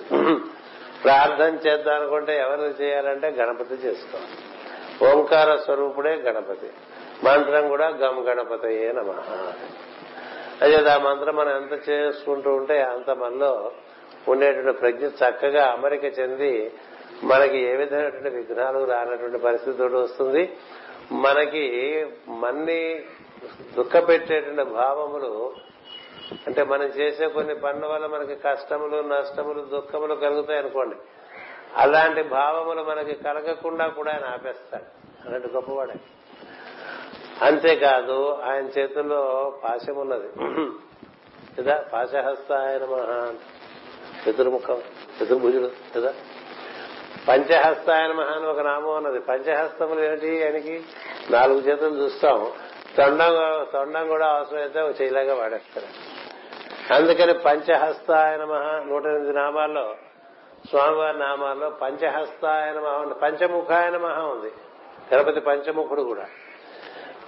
ప్రార్థన 1.04 1.70
చేద్దాం 1.70 1.96
అనుకుంటే 1.96 2.38
ఎవరిని 2.38 2.68
చేయాలంటే 2.68 3.28
గణపతి 3.28 3.74
చేసుకోవాలి. 3.74 4.28
ఓంకార 5.12 5.56
స్వరూపుడే 5.56 6.16
గణపతి. 6.16 6.70
మంత్రం 7.24 7.70
కూడా 7.70 7.88
గమ్ 7.88 8.20
గణపతయే 8.20 8.92
నమ. 8.92 9.12
అదే 10.62 10.90
ఆ 10.90 10.98
మంత్రం 10.98 11.36
మనం 11.36 11.56
ఎంత 11.56 11.90
చేసుకుంటూ 11.90 12.56
ఉంటే 12.56 12.82
అంత 12.82 13.10
మనలో 13.10 13.72
ఉండేటువంటి 14.28 14.72
ప్రజ్ఞ 14.72 15.06
చక్కగా 15.06 15.66
అమరిక 15.68 16.20
చెంది 16.20 16.74
మనకి 17.24 17.58
ఏ 17.58 17.76
విధమైనటువంటి 17.76 18.30
విఘ్నాలు 18.30 18.84
రానటువంటి 18.84 19.38
పరిస్థితి 19.38 19.84
వస్తుంది. 19.84 20.58
మనకి 21.12 21.64
మన్ని 22.28 23.02
దుఃఖ 23.78 24.08
పెట్టేటువంటి 24.08 24.64
భావములు 24.64 25.54
అంటే 26.48 26.64
మనం 26.64 26.84
చేసే 26.84 27.28
కొన్ని 27.28 27.56
పనుల 27.56 27.86
వల్ల 27.86 28.06
మనకి 28.06 28.36
కష్టములు 28.36 29.02
నష్టములు 29.02 29.62
దుఃఖములు 29.62 30.16
కలుగుతాయి 30.16 30.60
అనుకోండి. 30.60 30.96
అలాంటి 31.76 32.24
భావములు 32.24 32.84
మనకి 32.84 33.14
కలగకుండా 33.14 33.88
కూడా 33.88 34.12
ఆయన 34.12 34.26
ఆపేస్తాడు. 34.26 34.84
అలాంటి 35.28 35.48
గొప్పవాడే. 35.54 35.94
అంతేకాదు 37.46 38.38
ఆయన 38.44 38.66
చేతుల్లో 38.80 39.54
పాశం 39.64 39.96
ఉన్నది. 39.96 40.28
కదా 41.60 41.86
పాశహస్త 41.94 42.54
ఆయన 42.54 42.86
మహా 42.86 43.34
చతుర్ముఖం 44.30 44.82
చతుర్భుజుడు 45.18 45.72
కదా 45.96 46.14
పంచహస్తాయన 47.30 48.12
మహా 48.12 48.36
అని 48.36 48.48
ఒక 48.48 48.60
నామం 48.60 48.96
ఉన్నది. 48.96 49.20
పంచహస్తములు 49.20 50.02
ఏమిటి 50.02 50.44
ఆయనకి? 50.44 50.84
నాలుగు 51.30 51.60
చేతులు 51.60 52.04
చూస్తాం 52.04 52.52
తొండం 52.98 53.66
తొండం 53.74 54.08
కూడా 54.08 54.28
అవసరమైతే 54.28 54.82
ఒక 54.82 55.02
చేయలాగా 55.02 55.36
వాడేస్తారు. 55.36 55.88
అందుకని 56.94 57.34
పంచహస్తాయన 57.34 58.44
మహా 58.44 58.84
నూట 58.86 59.06
ఎనిమిది 59.06 59.34
నామాల్లో 59.34 59.96
స్వామివారి 60.70 61.20
నామాల్లో 61.20 61.70
పంచహస్తాయన 61.70 62.80
మహా 62.80 62.98
ఉంది. 62.98 63.14
పంచముఖాయన 63.14 63.98
మహా 63.98 64.22
ఉంది. 64.22 64.50
తిరుపతి 65.10 65.40
పంచముఖుడు 65.40 66.02
కూడా. 66.02 66.26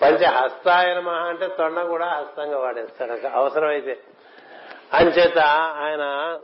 పంచహస్తాయన 0.02 1.00
మహా 1.00 1.18
అంటే 1.18 1.48
తొండం 1.48 1.88
కూడా 1.88 2.06
హస్తంగా 2.06 2.60
వాడేస్తాడు 2.60 3.28
అవసరమైతే. 3.34 3.98
అంచేత 4.94 5.40
ఆయన 5.78 6.40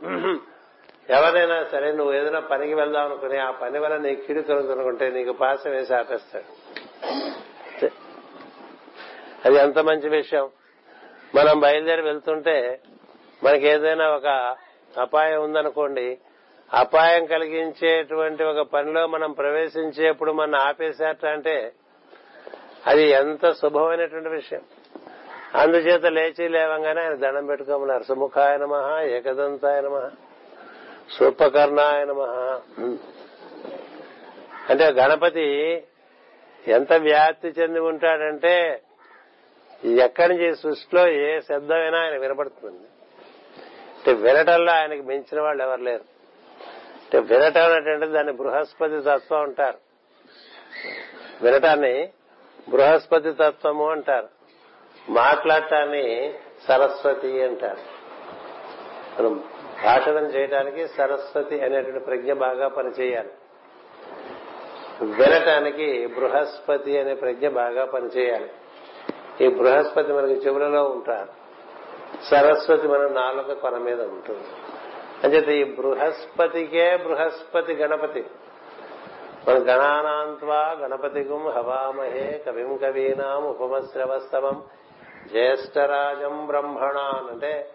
ఎవరైనా 1.10 1.64
సరే 1.64 1.92
నువ్వు 1.92 2.14
ఏదైనా 2.14 2.40
పనికి 2.40 2.74
వెళ్దాం 2.74 3.04
అనుకుని 3.04 3.38
ఆ 3.38 3.50
పని 3.50 3.78
వల్ల 3.78 3.96
నీ 3.96 4.14
కిడు 4.14 4.40
కలుగుతునుకుంటే 4.40 5.10
నీకు 5.10 5.32
పాసం 5.32 5.70
వేసి 5.70 5.94
ఆపేస్తాడు. 5.94 6.44
అది 9.44 9.56
ఎంత 9.56 9.78
మంచి 9.78 10.08
విషయం. 10.08 10.48
మనం 11.34 11.60
బయలుదేరి 11.60 12.02
వెళ్తుంటే 12.02 12.80
మనకి 13.44 13.68
ఏదైనా 13.68 14.10
ఒక 14.10 14.56
అపాయం 15.00 15.44
ఉందనుకోండి 15.44 16.18
అపాయం 16.74 17.26
కలిగించేటువంటి 17.26 18.44
ఒక 18.44 18.66
పనిలో 18.68 19.06
మనం 19.06 19.32
ప్రవేశించేప్పుడు 19.32 20.32
మనం 20.32 20.60
ఆపేశాట 20.60 21.26
అంటే 21.26 21.72
అది 22.86 23.10
ఎంత 23.10 23.52
శుభమైనటువంటి 23.52 24.28
విషయం. 24.28 24.60
అందుచేత 25.54 26.06
లేచి 26.06 26.48
లేవంగానే 26.48 27.00
ఆయన 27.00 27.14
దండం 27.14 27.46
పెట్టుకోమన్నారు. 27.46 28.02
సుముఖాయ 28.02 28.56
నమ 28.56 28.98
ఏకదంతాయ 29.02 29.80
నమ. 29.80 30.10
సూపకర్ణాయ 31.12 32.04
నమ. 32.04 32.20
అంటే 34.68 34.84
గణపతి 34.84 35.82
ఎంత 36.68 36.92
వ్యాప్తి 36.92 37.48
చెంది 37.48 37.80
ఉంటాడంటే 37.80 38.82
ఎక్కడి 39.84 40.36
నుంచి 40.36 40.56
సృష్టిలో 40.56 41.08
ఏ 41.08 41.40
శబ్దమైనా 41.40 41.98
ఆయన 41.98 42.16
వినపడుతుంది. 42.16 42.88
అంటే 43.96 44.12
వినటంలో 44.12 44.72
ఆయనకి 44.72 45.02
మించిన 45.02 45.40
వాళ్ళు 45.40 45.62
ఎవరు 45.62 45.80
లేరు. 45.80 46.18
అంటే 46.98 47.18
వినటం 47.18 47.62
అనేటువంటి 47.62 48.06
దాన్ని 48.06 48.32
బృహస్పతి 48.32 49.00
తత్వం 49.00 49.42
అంటారు. 49.42 49.78
వినటాన్ని 51.42 52.08
బృహస్పతి 52.68 53.32
తత్వము 53.32 53.90
అంటారు. 53.90 54.28
మాట్లాడటాన్ని 55.08 56.34
సరస్వతి 56.68 57.42
అంటారు. 57.42 57.98
మనం 59.18 59.44
భాషణం 59.84 60.24
చేయడానికి 60.24 60.88
సరస్వతి 60.88 61.60
అనేటువంటి 61.60 62.04
ప్రజ్ఞ 62.04 62.32
బాగా 62.32 62.68
పనిచేయాలి. 62.68 63.30
వినటానికి 65.04 66.06
బృహస్పతి 66.06 66.98
అనే 66.98 67.14
ప్రజ్ఞ 67.14 67.48
బాగా 67.48 67.84
పనిచేయాలి. 67.84 68.50
ఈ 69.40 69.48
బృహస్పతి 69.48 70.12
మనకి 70.12 70.32
చెవులలో 70.32 70.84
ఉంటారు. 70.84 71.28
సరస్వతి 72.30 72.88
మన 72.88 73.08
నాలుక 73.08 73.52
కొన 73.52 73.78
మీద 73.78 74.02
ఉంటుంది. 74.02 74.44
అంచేత 75.24 75.48
ఈ 75.48 75.74
బృహస్పతికే 75.74 76.96
బృహస్పతి 76.96 77.74
గణపతి. 77.74 78.26
మన 79.48 79.54
గణానాంత్వా 79.54 80.76
గణపతిగుం 80.80 81.48
హవామహే 81.48 82.42
కవిం 82.46 82.76
కవీనాం 82.76 83.44
ఉపమశ్రవస్తవం. 83.44 84.62
జ్యేష్ఠరాజం 85.28 86.46
బ్రహ్మణాన్ 86.46 87.30
అంటే 87.30 87.70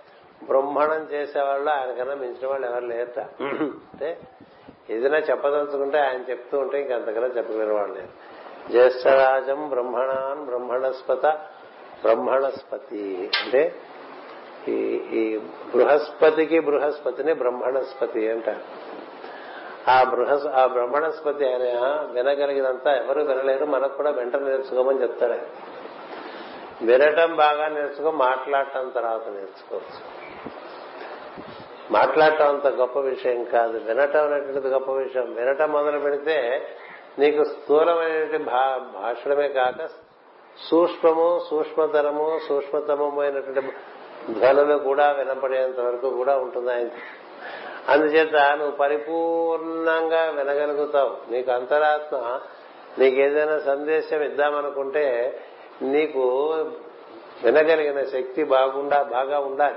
బ్రహ్మణం 0.47 1.07
చేసేవాళ్ళు 1.11 1.69
ఆయన 1.69 1.91
కన్నా 1.93 2.15
మించిన 2.15 2.47
వాళ్ళు 2.47 2.67
ఎవరు 2.67 2.85
లేరట. 2.85 3.19
అంటే 3.41 4.17
ఏదైనా 4.89 5.17
చెప్పదలుచుకుంటే 5.17 5.97
ఆయన 5.97 6.21
చెప్తూ 6.29 6.59
ఉంటే 6.59 6.81
ఇంకంతకన్నా 6.81 7.27
చెప్పగలిగిన 7.27 7.73
వాళ్ళు 7.73 7.95
లేరు. 7.95 8.43
జ్యేష్ఠరాజం 8.71 9.69
బ్రహ్మణాన్ 9.69 10.45
బ్రహ్మణస్పత 10.45 11.25
బ్రహ్మణస్పతి. 12.03 13.31
అంటే 13.41 13.75
ఈ 14.67 14.77
ఈ 15.19 15.37
బృహస్పతికి 15.75 16.59
బృహస్పతిని 16.59 17.33
బ్రహ్మణస్పతి 17.33 18.31
అంటారు. 18.31 18.93
ఆ 19.89 20.03
బృహస్ 20.03 20.47
ఆ 20.47 20.65
బ్రహ్మణస్పతి 20.65 21.45
ఆయన 21.45 21.63
వినగలిగినంతా 22.11 22.95
ఎవరు 22.95 23.21
వినలేరు 23.21 23.65
మనకు 23.65 23.97
కూడా 23.97 24.11
వెంట 24.11 24.35
నేర్చుకోమని 24.35 25.01
చెప్తాడు 25.01 25.37
వినటం 26.85 27.35
బాగా 27.35 27.67
నేర్చుకో 27.67 28.11
మాట్లాడటం 28.11 28.89
తర్వాత 28.89 29.27
నేర్చుకోవచ్చు. 29.27 30.22
మాట్లాడటం 31.93 32.47
అంత 32.47 32.67
గొప్ప 32.67 32.99
విషయం 32.99 33.43
కాదు. 33.43 33.77
వినటం 33.77 34.25
అనేటువంటిది 34.25 34.67
గొప్ప 34.67 34.91
విషయం. 34.91 35.33
వినటం 35.33 35.71
మొదలు 35.71 35.99
పెడితే 35.99 36.67
నీకు 37.19 37.43
స్థూలమైనటువంటి 37.43 38.37
భాషణమే 38.37 39.47
కాక 39.47 39.89
సూక్ష్మము 40.69 41.39
సూక్ష్మతరము 41.49 42.39
సూక్ష్మతమైనటువంటి 42.49 43.61
ధ్వనులు 44.33 44.77
కూడా 44.77 45.11
వినపడేంత 45.11 45.79
వరకు 45.79 46.09
కూడా 46.09 46.37
ఉంటుంది 46.37 46.73
ఆయన 46.73 46.89
అందుచేత 47.89 48.35
నువ్వు 48.35 48.71
పరిపూర్ణంగా 48.71 50.23
వినగలుగుతావు. 50.23 51.31
నీకు 51.31 51.51
అంతరాత్మ 51.51 52.39
నీకు 52.99 53.15
ఏదైనా 53.15 53.59
సందేశం 53.59 54.23
ఇద్దామనుకుంటే 54.23 55.39
నీకు 55.81 56.19
వినగలిగిన 57.43 58.03
శక్తి 58.03 58.43
బాగుండా 58.43 59.03
బాగా 59.03 59.39
ఉండాలి. 59.39 59.75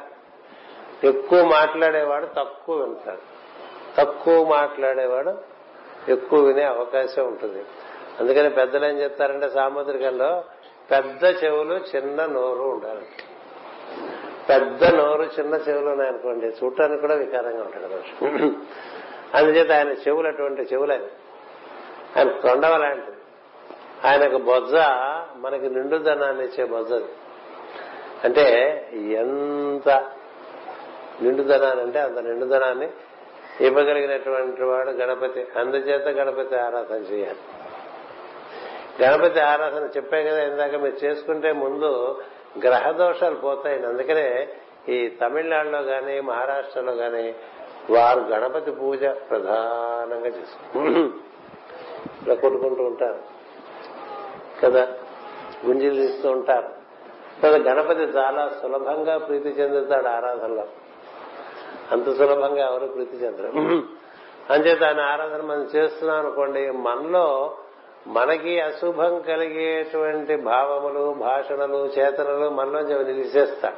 ఎక్కువ 1.05 1.43
మాట్లాడేవాడు 1.43 2.27
తక్కువ 2.27 2.77
వింటాడు. 2.77 3.37
తక్కువ 3.97 4.49
మాట్లాడేవాడు 4.49 5.57
ఎక్కువ 6.09 6.41
వినే 6.41 6.63
అవకాశం 6.63 7.27
ఉంటుంది. 7.27 7.65
అందుకని 8.21 8.51
పెద్దలు 8.51 8.85
ఏం 8.85 9.01
చెప్తారంటే 9.01 9.49
సాముద్రికంలో 9.49 10.45
పెద్ద 10.91 11.45
చెవులు 11.45 11.75
చిన్న 11.75 12.27
నోరు 12.27 12.63
ఉండాలి. 12.63 13.07
పెద్ద 14.49 14.85
నోరు 14.85 15.23
చిన్న 15.23 15.55
చెవులు 15.55 15.91
ఉన్నాయనుకోండి 15.91 16.47
చూడటానికి 16.47 17.01
కూడా 17.01 17.15
వికారంగా 17.15 17.63
ఉంటాడు 17.63 17.85
కదా. 17.85 18.51
అందుచేత 19.35 19.73
ఆయన 19.73 19.89
చెవులు 19.89 20.29
అటువంటి 20.29 20.63
చెవులు. 20.63 20.93
ఆయన 20.93 21.03
ఆయన 22.17 22.29
తొండవ 22.29 22.77
లాంటిది. 22.77 23.17
ఆయనకు 24.07 24.37
బొజ్జ 24.37 24.75
మనకి 25.37 25.71
నిండుదనాన్ని 25.71 26.45
ఇచ్చే 26.45 26.65
బొజ్జది. 26.65 27.09
అంటే 28.25 28.51
ఎంత 28.93 30.11
నిండుదనాన్ని 31.23 31.83
అంటే 31.83 32.01
అంత 32.01 32.19
నిండుదనాన్ని 32.19 32.89
ఇవ్వగలిగినటువంటి 33.61 34.65
వాడు 34.65 34.91
గణపతి. 34.91 35.47
అందుచేత 35.57 36.03
గణపతి 36.03 36.57
ఆరాధన 36.57 36.95
చేయాలి. 36.95 37.39
గణపతి 39.03 39.41
ఆరాధన 39.41 39.89
చెప్పే 39.97 40.25
కదా 40.25 40.43
ఇందాక 40.43 40.75
మీరు 40.75 41.05
చేసుకుంటే 41.05 41.53
ముందు 41.53 42.23
గ్రహ 42.65 42.91
దోషాలు 42.91 43.35
పోతాయి. 43.35 43.87
అందుకనే 43.87 44.49
ఈ 44.89 45.09
తమిళనాడులో 45.09 45.79
గాని 45.79 46.21
మహారాష్ట్రలో 46.21 46.93
గాని 46.93 47.35
వారు 47.91 48.21
గణపతి 48.21 48.71
పూజ 48.71 49.05
ప్రధానంగా 49.05 50.27
చేసుకుంటారు. 50.27 52.41
కొట్టుకుంటూ 52.41 52.85
ఉంటారు. 52.85 53.19
కదా? 54.63 54.89
గుంజీలు 55.67 55.95
తీస్తూ 55.95 56.31
ఉంటారు. 56.31 56.69
కదా? 57.43 57.73
గణపతి 57.73 58.03
చాలా 58.03 58.53
సులభంగా 58.63 59.19
ప్రీతి 59.19 59.49
చెందుతాడు 59.49 60.09
ఆరాధనలో. 60.09 60.67
అంత 61.93 62.17
సులభంగా 62.17 62.71
ఎవరు 62.71 62.87
ప్రీతి 62.87 63.17
చెందరు. 63.17 63.47
అంచేత 64.53 64.83
ఆయన 64.83 65.01
ఆరాధన 65.01 65.43
మనం 65.43 65.63
చేస్తున్నాం 65.63 66.19
అనుకోండి 66.19 66.71
మనలో 66.71 67.57
మనకి 68.07 68.61
అశుభం 68.61 69.21
కలిగేటువంటి 69.21 70.37
భావములు 70.37 71.15
భాషణలు 71.15 71.87
చేతనలు 71.99 72.51
మనలో 72.51 72.81
నిలిచేస్తా 72.81 73.73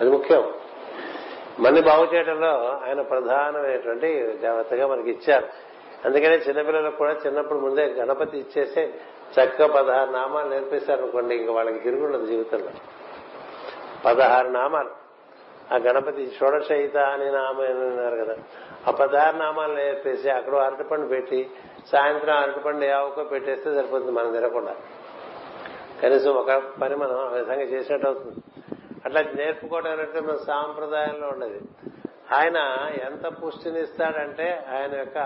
అది 0.00 0.10
ముఖ్యం. 0.10 0.52
మళ్ళీ 1.60 1.82
బాగు 1.82 2.14
చేయడంలో 2.14 2.80
ఆయన 2.86 3.00
ప్రధానమైనటువంటి 3.00 4.32
దేవతగా 4.36 4.86
మనకి 4.86 5.10
ఇచ్చారు. 5.10 5.46
అందుకనే 6.04 6.36
చిన్నపిల్లలకు 6.36 6.96
కూడా 6.96 7.16
చిన్నప్పుడు 7.26 7.58
ముందే 7.58 7.84
గణపతి 7.84 8.38
ఇచ్చేస్తే 8.38 8.94
చక్క 9.40 9.64
పదహారు 9.64 10.10
నామాలు 10.10 10.48
నేర్పిస్తారు 10.48 11.02
అనుకోండి 11.02 11.34
ఇంకా 11.34 11.52
వాళ్ళకి 11.52 11.78
తిరుగుండదు 11.78 12.26
జీవితంలో. 12.26 12.70
పదహారు 14.04 14.48
నామాలు. 14.48 15.01
ఆ 15.72 15.76
గణపతి 15.76 16.32
షోడశయిత 16.40 16.96
అని 16.96 17.32
నామం 17.32 17.60
అన్నారు 17.60 18.24
కదా. 18.24 18.36
ఆ 18.88 18.90
పదహారు 18.90 19.36
నామాలు 19.36 19.74
నేర్పేసి 19.74 20.30
అక్కడ 20.30 20.54
అరటిపండు 20.54 21.06
పెట్టి 21.06 21.50
సాయంత్రం 21.92 22.36
అరటిపండు 22.36 22.84
యావకో 22.84 23.24
పెట్టేస్తే 23.24 23.74
సరిపోతుంది 23.74 24.12
మనం 24.12 24.32
తినకుండా. 24.32 24.76
కనీసం 26.02 26.30
ఒక 26.30 26.52
పని 26.52 26.96
మనం 26.96 27.20
ఆ 27.20 27.28
విధంగా 27.28 27.62
చేసినట్టు 27.62 28.06
అవుతుంది. 28.06 28.38
అట్లా 29.04 29.22
నేర్పుకోవడం 29.22 29.90
అనేది 29.90 30.20
మన 30.20 30.36
సాంప్రదాయంలో 30.36 31.28
ఉండేది. 31.28 31.60
ఆయన 32.32 32.56
ఎంత 33.02 33.26
పుష్టినిస్తాడంటే 33.26 34.66
ఆయన 34.72 34.98
యొక్క 34.98 35.18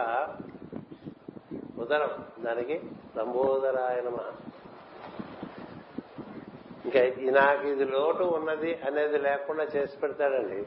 ఉదరం. 1.80 2.10
దానికి 2.44 2.80
లంబోదరాయనమ 3.18 4.18
ఇంకా 6.86 7.00
నాకు 7.40 7.66
ఇది 7.66 7.84
లోటు 7.84 8.24
ఉన్నది 8.24 8.78
అనేది 8.86 9.18
లేకుండా 9.18 9.64
చేసి 9.76 9.96
పెడతాడండి. 9.96 10.66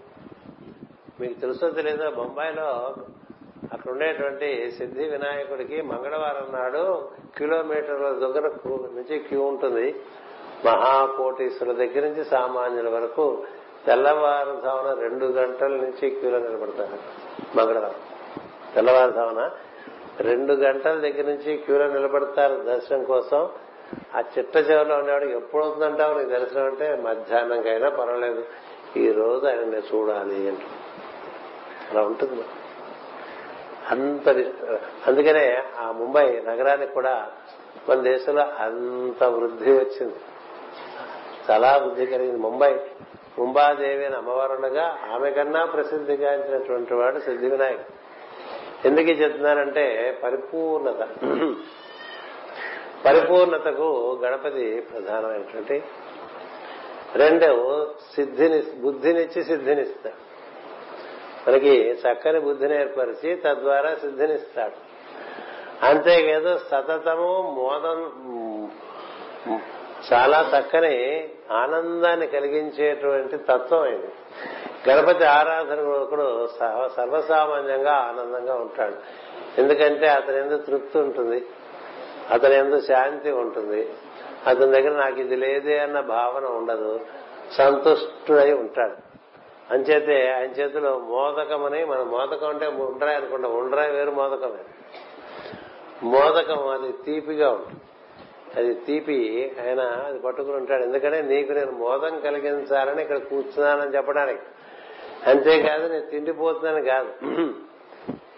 మీకు 1.21 1.39
తెలుసో 1.39 1.69
తెలియదో 1.69 2.09
బొంబాయిలో 2.11 2.95
అక్కడ 3.73 3.91
ఉండేటువంటి 3.91 4.71
సిద్ధి 4.71 5.03
వినాయకుడికి 5.03 5.81
మంగళవారం 5.81 6.47
నాడు 6.59 7.09
కిలోమీటర్ల 7.37 8.09
దగ్గర 8.11 8.45
నుంచి 8.67 9.19
క్యూ 9.19 9.41
ఉంటుంది. 9.41 9.95
మహాకోటీశ్వరుల 10.65 11.73
దగ్గర 11.73 12.01
నుంచి 12.07 12.23
సామాన్యుల 12.25 12.89
వరకు 12.89 13.43
తెల్లవారుజామున 13.85 14.93
రెండు 15.01 15.25
గంటల 15.25 15.67
నుంచి 15.67 16.09
క్యూలో 16.09 16.39
నిలబడతారు 16.39 16.97
మంగళవారం. 17.57 17.95
తెల్లవారుజామున 18.75 19.51
రెండు 20.19 20.53
గంటల 20.53 20.99
దగ్గర 20.99 21.23
నుంచి 21.23 21.57
క్యూలో 21.57 21.87
నిలబడతారు 21.87 22.55
దర్శనం 22.55 23.03
కోసం. 23.03 23.49
ఆ 24.15 24.23
చిట్ట 24.37 24.57
చివరిలో 24.57 24.95
ఉండేవాడు 24.95 25.25
ఎప్పుడు 25.25 25.63
అవుతుందంటావు 25.63 26.17
నీకు 26.17 26.29
తెలిసిన 26.29 26.61
అంటే 26.61 26.95
మధ్యాహ్నంకైనా 26.95 27.89
పర్వాలేదు. 27.89 28.45
ఈ 28.97 29.11
రోజు 29.11 29.45
ఆయన 29.45 29.75
చూడాలి 29.75 30.49
అంటే. 30.49 30.65
అలా 31.91 32.01
ఉంటుంది. 32.01 32.41
అంత 33.89 34.29
అందుకనే 35.07 35.63
ఆ 35.79 35.91
ముంబై 35.91 36.41
నగరానికి 36.47 36.93
కూడా 36.93 37.31
మన 37.89 37.99
దేశంలో 37.99 38.41
అంత 38.41 39.23
వృద్ధి 39.23 39.71
వచ్చింది. 39.71 40.15
చాలా 41.51 41.77
వృద్ధి 41.77 42.05
కలిగింది. 42.05 42.37
ముంబై 42.37 42.79
ముంబాదేవి 43.39 44.05
అని 44.05 44.15
అమ్మవారు 44.15 44.53
ఉండగా 44.53 44.97
ఆమె 45.13 45.31
కన్నా 45.31 45.65
ప్రసిద్ధిగాంచినటువంటి 45.65 46.93
వాడు 46.93 47.19
సిద్ధి 47.19 47.49
వినాయక్ 47.49 47.87
ఎందుకు 48.85 49.07
చెప్తున్నానంటే 49.07 50.17
పరిపూర్ణత. 50.23 51.07
పరిపూర్ణతకు 53.05 54.19
గణపతి 54.23 54.87
ప్రధానమైనటువంటి 54.93 55.83
రెండవ 57.15 57.87
సిద్ధిని 58.15 58.63
బుద్ధినిచ్చి 58.81 59.43
సిద్ధినిస్తాడు. 59.43 60.29
మనకి 61.49 61.91
చక్కని 61.91 62.39
బుద్ధిని 62.39 62.75
ఏర్పరిచి 62.75 63.35
తద్వారా 63.35 63.95
సిద్ధినిస్తాడు. 63.95 64.89
అంతేకాదు 65.85 66.57
సతతము 66.57 67.55
మోదం 67.57 67.99
చాలా 70.13 70.51
చక్కని 70.57 71.29
ఆనందాన్ని 71.51 72.27
కలిగించేటువంటి 72.27 73.37
తత్వం 73.37 73.85
ఇది. 73.85 74.07
గణపతి 74.89 75.25
ఆరాధన 75.25 75.79
ఒకడు 75.79 76.47
సర్వసామాన్యంగా 76.95 77.93
ఆనందంగా 77.93 78.53
ఉంటాడు. 78.53 78.95
ఎందుకంటే 79.61 80.07
అతని 80.07 80.37
ఎందుకు 80.37 80.61
తృప్తి 80.61 80.97
ఉంటుంది. 80.97 81.45
అతని 82.31 82.55
ఎందుకు 82.55 82.81
శాంతి 82.81 83.31
ఉంటుంది. 83.31 83.89
అతని 84.47 84.65
దగ్గర 84.65 85.05
నాకు 85.05 85.19
ఇది 85.19 85.35
లేదే 85.35 85.79
అన్న 85.79 85.99
భావన 85.99 86.45
ఉండదు. 86.45 86.99
సంతుష్టుడై 87.51 88.53
ఉంటాడు. 88.53 89.09
అంచేతే 89.73 90.31
ఆయన 90.31 90.49
చేతిలో 90.49 90.99
మోదకమని 90.99 91.85
మన 91.85 92.03
మోదకం 92.03 92.49
అంటే 92.49 92.67
ఉండ్రాయి 92.67 93.17
అనుకుంటా. 93.17 93.47
ఉండ్రాయి 93.49 93.91
వేరు 93.91 94.11
మోదకమే. 94.11 94.63
మోదకం 96.03 96.67
అది 96.67 96.91
తీపిగా 96.91 97.49
ఉంటుంది. 97.49 97.81
అది 98.57 98.73
తీపి 98.73 99.51
ఆయన 99.61 99.79
అది 99.79 100.19
పట్టుకుని 100.19 100.55
ఉంటాడు. 100.55 100.83
ఎందుకంటే 100.83 101.21
నీకు 101.21 101.51
నేను 101.51 101.71
మోదం 101.71 102.19
కలిగించాలని 102.19 103.01
ఇక్కడ 103.01 103.17
కూర్చున్నానని 103.17 103.95
చెప్పడానికి. 103.95 104.41
అంతేకాదు 105.27 105.87
నేను 105.87 106.05
తిండిపోతున్నాను 106.05 106.85
కాదు. 106.85 107.13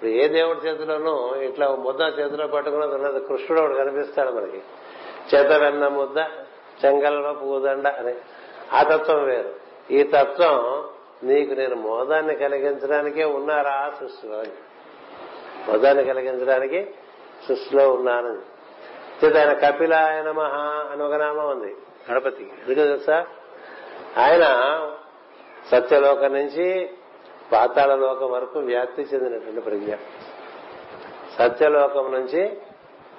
ఇప్పుడు 0.01 0.15
ఏ 0.15 0.27
దేవుడి 0.27 0.59
చేతిలోనూ 0.59 1.35
ఇట్లా 1.35 1.67
ముద్ద 1.67 2.01
చేతిలో 2.19 2.47
పట్టుకున్నది 2.47 2.95
ఉన్నది 2.95 3.19
కృష్ణుడు 3.19 3.61
ఒకటి 3.61 3.77
కనిపిస్తాడు 3.77 4.31
మనకి. 4.31 4.61
చేత 5.35 5.51
వెన్న 5.51 5.87
ముద్ద 5.87 6.17
చెంగల్లో 6.85 7.33
పూదండ 7.33 7.87
అని. 7.87 8.15
ఆ 8.73 8.83
తత్వం 8.83 9.25
వేరు. 9.25 9.53
ఈ 9.93 10.03
తత్వం 10.03 10.89
నీకు 11.23 11.53
నేను 11.53 11.75
మోదాన్ని 11.75 12.35
కలిగించడానికే 12.35 13.23
ఉన్నారా 13.23 13.93
సృష్టిలో 13.99 14.43
మోదాన్ని 15.67 16.03
కలిగించడానికి 16.03 16.93
సృష్టిలో 17.47 17.89
ఉన్నానని 17.93 19.37
ఆయన 19.37 19.53
కపిలాయన 19.53 20.31
మహా 20.31 20.89
అని 20.91 21.03
ఒక 21.03 21.13
నామం 21.13 21.49
ఉంది 21.49 21.75
గణపతికి. 22.11 22.49
ఎందుకు 22.49 22.87
తెలుసా? 22.87 23.27
ఆయన 24.17 24.45
సత్యలోకం 25.71 26.33
నుంచి 26.33 26.89
పాతాళ 27.51 27.95
లోకం 27.95 28.31
వరకు 28.31 28.59
వ్యాప్తి 28.59 29.01
చెందినటువంటి 29.01 29.61
ప్రజ్ఞ. 29.61 29.93
సత్యలోకం 31.39 32.11
నుంచి 32.11 32.57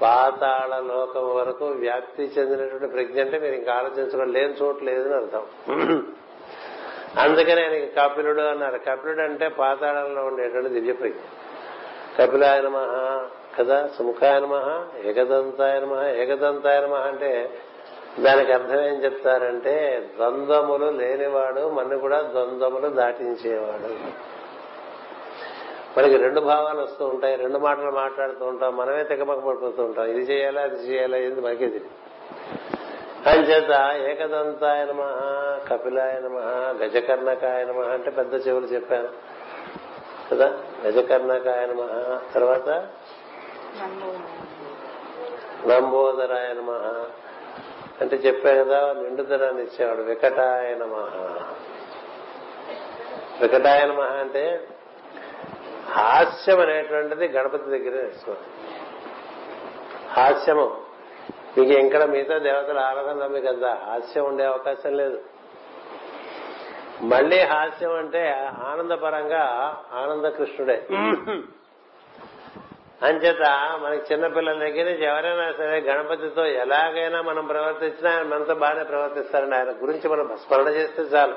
పాతాళ 0.03 0.81
లోకం 0.81 1.35
వరకు 1.35 1.65
వ్యాప్తి 1.65 2.23
చెందినటువంటి 2.23 2.87
ప్రజ్ఞ 2.87 3.21
అంటే 3.21 3.39
మీరు 3.39 3.55
ఇంకా 3.55 3.73
ఆలోచించడం 3.73 4.33
లేని 4.33 4.55
చోటు 4.63 4.85
లేదని 4.85 5.15
అర్థం. 5.15 5.47
అందుకని 7.19 7.63
ఆయన 7.63 7.85
కపిలుడు 7.85 8.41
అన్నారు. 8.41 8.79
కపిలుడు 8.79 9.21
అంటే 9.21 9.49
పాతాళంలో 9.49 10.25
ఉండేటువంటి 10.25 10.69
దివ్య 10.69 10.93
ప్రజ్ఞ. 10.93 11.17
కపిలాయ 12.19 12.61
నమ 12.61 12.77
కదా 13.59 13.91
సుముఖాయ 13.99 14.41
నమ 14.41 14.85
ఏకదంతాయ 15.05 15.81
నమ 15.81 16.03
ఏకదంతాయ 16.03 16.81
నమ 16.81 16.95
అంటే 16.95 17.51
దానికి 18.21 18.53
అర్థం 18.53 18.85
ఏం 18.85 19.05
చెప్తారంటే 19.05 20.09
ద్వంద్వములు 20.17 20.91
లేనివాడు 20.91 21.71
మన 21.71 21.97
కూడా 21.97 22.23
ద్వంద్వములు 22.23 22.89
దాటించేవాడు. 22.89 24.23
మనకి 25.99 26.17
రెండు 26.17 26.41
భావాలు 26.41 26.81
వస్తూ 26.81 27.07
ఉంటాయి 27.07 27.37
రెండు 27.37 27.59
మాటలు 27.59 27.91
మాట్లాడుతూ 27.91 28.45
ఉంటాం 28.45 28.77
మనమే 28.77 29.05
తెగమక 29.05 29.39
పడిపోతూ 29.39 29.83
ఉంటాం. 29.85 30.05
ఇది 30.05 30.19
చేయాలా 30.19 30.63
అది 30.63 30.75
చేయాలా 30.75 31.17
ఏంది 31.17 31.41
మనకే 31.41 31.67
తెలియదు 31.67 32.13
అంచేత 33.29 34.01
ఏకదంతాయ 34.11 34.85
నమ 34.85 35.01
కపిలాయ 35.71 36.13
నమ 36.13 36.39
గజకర్ణకాయ 36.83 37.65
నమ 37.65 37.81
అంటే 37.81 38.11
పెద్ద 38.11 38.49
చెవులు 38.49 38.67
చెప్పాను. 38.67 39.09
కదా? 40.31 40.59
గజకర్ణకాయ 40.87 41.67
నమ 41.67 42.19
తర్వాత 42.35 42.69
నంబోదరాయ 45.67 46.53
నమ 46.53 47.05
అంటే 48.01 48.17
చెప్పా 48.17 48.51
కదా 48.55 48.79
నిండుదనాన్ని 48.93 49.63
ఇచ్చేవాడు. 49.63 50.03
వికటాయన 50.03 50.85
మహా 50.85 51.25
వికటాయన 53.43 53.91
మహా 53.93 54.17
అంటే 54.17 54.45
హాస్యం 55.91 56.61
అనేటువంటిది 56.61 57.27
గణపతి 57.27 57.69
దగ్గర 57.71 57.95
నేర్చుకోవాలి 58.03 58.49
హాస్యము. 60.17 60.67
మీకు 61.57 61.73
ఇంకా 61.85 62.07
మిగతా 62.07 62.39
దేవతల 62.39 62.79
ఆరాధన 62.79 63.27
మీకు 63.27 63.49
అంత 63.49 63.65
హాస్యం 63.65 64.25
ఉండే 64.25 64.45
అవకాశం 64.45 64.93
లేదు. 64.97 65.19
మళ్ళీ 67.03 67.39
హాస్యం 67.41 67.93
అంటే 67.97 68.23
ఆనందపరంగా 68.69 69.43
ఆనంద 69.93 70.27
కృష్ణుడే 70.39 70.77
అంచేత 73.03 73.43
మనకి 73.83 74.15
చిన్నపిల్లల 74.15 74.59
దగ్గర 74.59 74.85
నుంచి 74.85 75.05
ఎవరైనా 75.05 75.53
సరే 75.53 75.81
గణపతితో 75.81 76.47
ఎలాగైనా 76.47 77.23
మనం 77.23 77.47
ప్రవర్తించినా 77.47 78.11
ఆయన 78.11 78.23
మనతో 78.23 78.55
బాగానే 78.55 78.85
ప్రవర్తిస్తారని 78.85 79.57
ఆయన 79.57 79.71
గురించి 79.71 80.09
మనం 80.09 80.37
స్మరణ 80.37 80.69
చేస్తే 80.69 81.03
చాలు. 81.03 81.35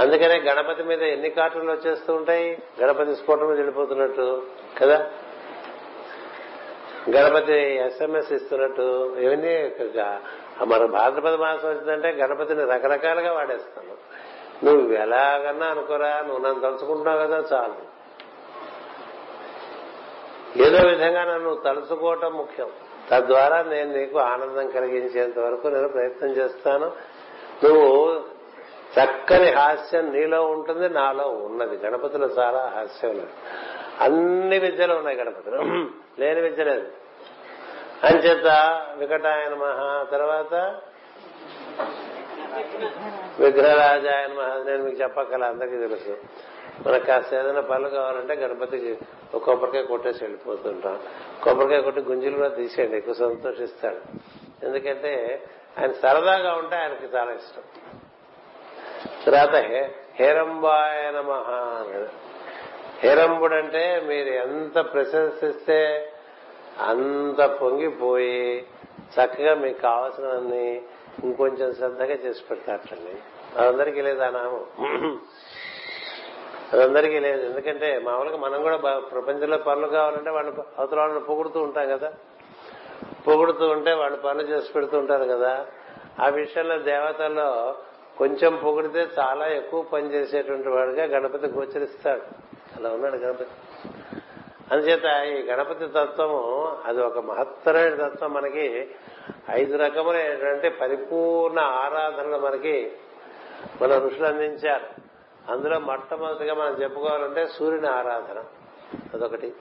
అందుకనే 0.00 0.40
గణపతి 0.40 0.82
మీద 0.82 1.02
ఎన్ని 1.02 1.30
కార్టూన్లు 1.30 1.72
వచ్చేస్తూ 1.72 2.14
ఉంటాయి? 2.14 2.62
గణపతి 2.82 3.16
స్ఫోటం 3.16 3.48
వెళ్ళిపోతున్నట్టు 3.48 4.42
కదా? 4.78 5.10
గణపతి 7.10 7.76
ఎస్ఎంఎస్ 7.76 8.32
ఇస్తున్నట్టు 8.32 9.16
ఇవన్నీ 9.18 9.72
మన 10.64 10.84
భాద్రపద 10.84 11.34
మాసం 11.34 11.68
వచ్చిందంటే 11.68 12.08
గణపతిని 12.08 12.64
రకరకాలుగా 12.64 13.32
వాడేస్తాను. 13.32 13.94
నువ్వు 14.64 14.92
ఎలాగన్నా 14.92 15.66
అనుకోరా 15.66 16.24
నువ్వు 16.26 16.46
నన్ను 16.46 16.60
తలుచుకుంటున్నావు 16.60 17.18
కదా 17.18 17.44
చాలు. 17.52 17.99
ఏదో 20.56 20.88
విధంగా 20.88 21.24
నన్ను 21.24 21.54
తలుచుకోవటం 21.54 22.32
ముఖ్యం. 22.32 22.68
తద్వారా 23.10 23.62
నేను 23.62 23.92
నీకు 23.92 24.18
ఆనందం 24.18 24.70
కలిగించేంత 24.70 25.38
వరకు 25.38 25.68
నేను 25.68 25.88
ప్రయత్నం 25.88 26.30
చేస్తాను. 26.30 26.92
నువ్వు 27.64 28.20
చక్కని 29.00 29.50
హాస్యం 29.50 30.12
నీలో 30.12 30.46
ఉంటుంది 30.46 30.88
నాలో 30.88 31.28
ఉన్నది. 31.28 31.86
గణపతిలో 31.86 32.26
చాలా 32.26 32.72
హాస్యం 32.76 33.28
అన్ని 34.00 34.58
విద్యలు 34.58 34.94
ఉన్నాయి 34.94 35.16
గణపతిలో. 35.16 35.58
లేని 36.18 36.40
విద్య 36.40 36.64
లేదు. 36.64 36.86
అంచేత 38.04 38.46
వికటాయన 38.98 39.54
మహా 39.54 40.06
తర్వాత 40.12 40.80
విగ్రహరాజాయన 43.38 44.32
మహా 44.32 44.64
నేను 44.66 44.84
మీకు 44.84 45.02
చెప్పక్కల 45.02 45.44
అందరికీ 45.44 45.76
తెలుసు. 45.76 46.16
మనకు 46.86 47.06
కాస్త 47.06 47.34
ఏదైనా 47.34 47.60
పనులు 47.60 47.88
కావాలంటే 47.88 48.34
గణపతికి 48.34 48.98
ఒక 49.34 49.44
కొబ్బరికాయ 49.44 49.82
కొట్టేసి 49.82 50.24
వెళ్ళిపోతుంటాం. 50.24 51.00
కొబ్బరికాయ 51.44 51.80
కొట్టి 51.80 52.00
గుంజులు 52.00 52.36
కూడా 52.36 52.48
తీసేయండి 52.48 52.96
ఎక్కువ 52.96 53.14
సంతోషిస్తాడు. 53.14 54.00
ఎందుకంటే 54.66 55.44
ఆయన 55.78 55.92
సరదాగా 55.92 56.54
ఉంటే 56.54 56.76
ఆయనకి 56.76 57.16
చాలా 57.16 57.32
ఇష్టం. 57.32 57.62
తర్వాత 59.26 59.54
హేరంబాయ 60.14 61.10
నమః 61.10 61.50
అన్నాడు. 61.80 62.08
హేరంబుడు 63.06 63.54
అంటే 63.54 64.02
మీరు 64.08 64.28
ఎంత 64.28 64.78
ప్రశంసిస్తే 64.78 66.12
అంత 66.80 67.44
పొంగిపోయి 67.44 68.66
చక్కగా 69.14 69.54
మీకు 69.54 69.80
కావాల్సినవన్నీ 69.80 70.82
ఇంకొంచెం 71.24 71.74
శ్రద్ధగా 71.74 72.14
చేసి 72.14 72.42
పెడతాటండి 72.50 73.14
అందరికీ 73.66 74.00
లేదు 74.00 74.20
ఆ 74.20 74.30
నామం. 74.30 75.20
అదందరికీ 76.72 77.18
లేదు. 77.18 77.46
ఎందుకంటే 77.46 77.98
మామూలుగా 77.98 78.36
మనం 78.36 78.62
కూడా 78.62 78.76
ప్రపంచంలో 78.98 79.56
పనులు 79.56 79.86
కావాలంటే 79.86 80.30
వాళ్ళు 80.30 80.64
అవతల 80.78 80.98
వాళ్ళని 80.98 81.20
పొగుడుతూ 81.20 81.60
ఉంటాం 81.60 81.88
కదా. 81.88 82.12
పొగుడుతూ 83.26 83.68
ఉంటే 83.68 83.92
వాళ్ళు 83.92 84.18
పనులు 84.18 84.48
చేసి 84.48 84.72
పెడుతూ 84.72 84.98
ఉంటారు 84.98 85.24
కదా. 85.24 85.66
ఆ 86.20 86.28
విషయంలో 86.28 86.78
దేవతల్లో 86.78 87.74
కొంచెం 88.18 88.56
పొగిడితే 88.56 89.08
చాలా 89.18 89.46
ఎక్కువ 89.46 89.82
పని 89.82 90.14
చేసేటువంటి 90.14 90.68
వాడుగా 90.68 91.04
గణపతి 91.04 91.46
గోచరిస్తాడు. 91.46 92.22
అలా 92.76 92.90
ఉన్నాడు 92.90 93.16
గణపతి. 93.16 93.50
అందుచేత 94.72 95.04
ఈ 95.04 95.42
గణపతి 95.42 95.86
తత్వము 95.86 96.78
అది 96.84 97.02
ఒక 97.02 97.18
మహత్తరమైన 97.18 98.08
తత్వం 98.08 98.32
మనకి. 98.32 98.90
ఐదు 99.50 99.76
రకములైనటువంటి 99.76 100.68
పరిపూర్ణ 100.68 101.60
ఆరాధనలు 101.60 102.38
మనకి 102.38 102.92
మన 103.82 103.98
ఋషులు 103.98 104.26
అందించారు 104.26 105.09
అందులో 105.50 105.78
మొట్టమొదటిగా 105.78 106.54
మనం 106.54 106.82
చెప్పుకోవాలంటే 106.82 107.46
సూర్యుని 107.46 107.88
ఆరాధన. 107.88 108.44
అదొకటి. 109.14 109.54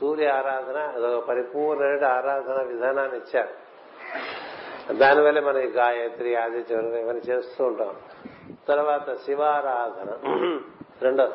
సూర్య 0.00 0.28
ఆరాధన 0.28 0.76
అదొక 0.76 1.28
పరిపూర్ణ 1.28 2.04
ఆరాధన 2.04 2.62
విధానాన్ని 2.62 3.18
ఇచ్చారు. 3.18 3.70
దానివల్ల 4.92 5.40
మనకి 5.40 5.68
గాయత్రి 5.68 6.36
ఆదిత్యం 6.36 6.94
ఇవన్నీ 6.94 7.22
చేస్తూ 7.28 7.64
ఉంటాం. 7.64 7.96
తర్వాత 8.68 9.14
శివారాధన. 9.14 10.18
రెండోది. 11.02 11.34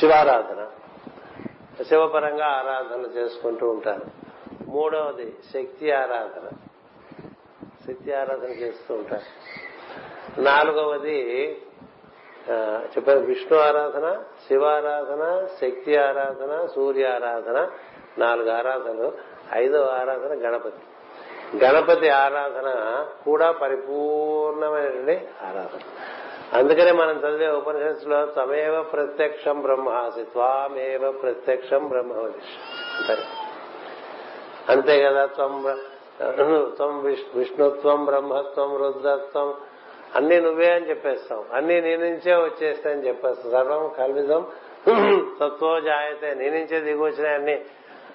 శివారాధన. 0.00 0.70
శివపరంగా 1.82 2.46
ఆరాధనలు 2.46 3.08
చేసుకుంటూ 3.08 3.68
ఉంటారు. 3.68 4.04
మూడవది 4.66 5.36
శక్తి 5.54 5.92
ఆరాధన. 5.92 6.50
శక్తి 7.88 8.14
ఆరాధన 8.14 8.48
చేస్తూ 8.48 8.94
ఉంటారు. 8.94 9.22
నాలుగవది 10.38 11.18
చెప్పారు 12.96 13.18
విష్ణు 13.18 13.58
ఆరాధన 13.58 14.22
శివారాధన 14.48 15.46
శక్తి 15.60 15.96
ఆరాధన 15.96 16.66
సూర్య 16.74 17.06
ఆరాధన 17.06 17.68
నాలుగు 18.18 18.50
ఆరాధనలు 18.50 19.12
ఐదవ 19.52 19.84
ఆరాధన 19.84 20.48
గణపతి. 20.48 20.82
గణపతి 21.64 22.08
ఆరాధన 22.08 22.68
కూడా 23.24 23.52
పరిపూర్ణమైనటువంటి 23.52 25.28
ఆరాధన. 25.42 25.80
అందుకనే 26.58 26.92
మనం 26.92 27.16
చదివే 27.18 27.48
ఉపనిషత్తులో 27.48 28.26
తమేవ 28.26 28.82
ప్రత్యక్షం 28.82 29.60
బ్రహ్మాసి 29.60 30.22
త్వామేవ 30.24 31.10
ప్రత్యక్షం 31.12 31.88
బ్రహ్మ 31.88 32.12
అంతే 32.12 33.16
అంతే 34.68 35.02
కదా 35.02 35.26
త్వం 35.26 35.78
త్వం 36.76 37.02
విష్ణుత్వం 37.34 38.04
బ్రహ్మత్వం 38.04 38.76
రుద్రత్వం 38.76 39.54
అన్ని 40.16 40.40
నువ్వే 40.40 40.72
అని 40.72 40.88
చెప్పేస్తాం. 40.88 41.44
అన్ని 41.52 41.80
నీ 41.80 41.96
నుంచే 41.96 42.34
వచ్చేస్తాయని 42.34 43.06
చెప్పేస్తాం. 43.06 43.52
సర్వం 43.52 43.88
కల్విదం 43.88 44.46
తత్వో 45.40 45.80
జాయతే. 45.80 46.34
నీ 46.34 46.50
నుంచే 46.50 46.80
దిగి 46.80 47.28
అన్ని. 47.28 47.64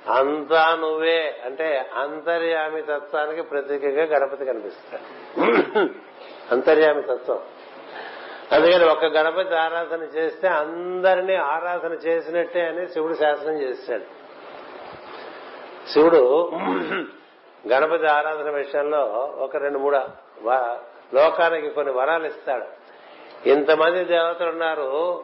అంతా 0.10 0.76
నువ్వే. 0.76 1.42
అంటే 1.46 1.90
అంతర్యామి 1.94 2.82
తత్వానికి 2.82 3.42
ప్రతీకగా 3.42 4.04
గణపతి 4.04 4.46
కనిపిస్తాడు. 4.46 5.04
అంతర్యామి 6.52 7.02
తత్వం. 7.02 7.40
అందుకని 8.52 8.86
ఒక 8.86 9.06
గణపతి 9.06 9.56
ఆరాధన 9.56 10.02
చేస్తే 10.02 10.48
అందరినీ 10.48 11.36
ఆరాధన 11.36 11.94
చేసినట్టే 11.94 12.62
అని 12.62 12.88
శివుడు 12.88 13.14
శాసనం 13.14 13.62
చేశాడు 13.62 14.24
శివుడు 15.90 16.52
గణపతి 17.68 18.08
ఆరాధన 18.08 18.50
విషయంలో 18.50 19.00
ఒక 19.38 19.56
రెండు 19.56 19.80
మూడు 19.80 19.98
లోకానికి 21.14 21.70
కొన్ని 21.70 21.94
వరాలు 21.94 22.26
ఇస్తాడు. 22.26 22.84
ఇంతమంది 23.50 24.04
దేవతలు 24.04 24.50
ఉన్నారు 24.50 25.24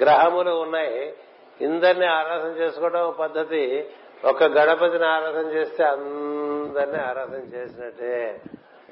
గ్రహములు 0.00 0.50
ఉన్నాయి. 0.50 1.14
ఇందరిని 1.60 2.06
ఆరాధన 2.06 2.48
చేసుకోవడం 2.48 3.14
పద్ధతి. 3.20 3.90
ఒక 4.24 4.44
గణపతిని 4.44 5.06
ఆరాధన 5.06 5.50
చేస్తే 5.50 5.84
అందరినీ 5.84 6.98
ఆరాధన 6.98 7.54
చేసినట్టే. 7.54 8.40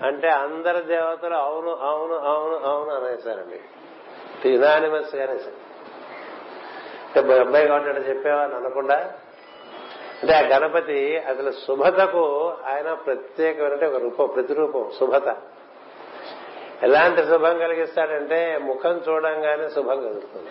అంటే 0.03 0.29
అందరి 0.29 0.83
దేవతలు 0.83 1.35
అవును 1.35 1.75
అవును 1.75 2.15
అవును 2.15 2.57
అవును 2.69 2.91
అనేసారండి. 2.91 3.61
యునానిమస్గా 4.49 5.25
అంటే 5.25 7.23
మా 7.23 7.35
అబ్బాయి 7.35 7.69
కాబట్టి 7.69 8.01
చెప్పేవాని 8.01 8.55
అనకుండా. 8.55 9.13
అంటే 10.23 10.35
ఆ 10.35 10.41
గణపతి 10.41 11.19
అసలు 11.19 11.53
శుభతకు 11.53 12.55
ఆయన 12.67 12.93
ప్రత్యేకమైన 12.93 13.73
ఒక 13.73 14.03
రూపం 14.03 14.27
ప్రతిరూపం 14.27 14.91
శుభత. 15.01 15.37
ఎలాంటి 16.83 17.23
శుభం 17.23 17.59
కలిగిస్తాడంటే 17.59 18.59
ముఖం 18.59 19.03
చూడంగానే 19.09 19.69
శుభం 19.69 19.97
కలుగుతుంది. 19.97 20.51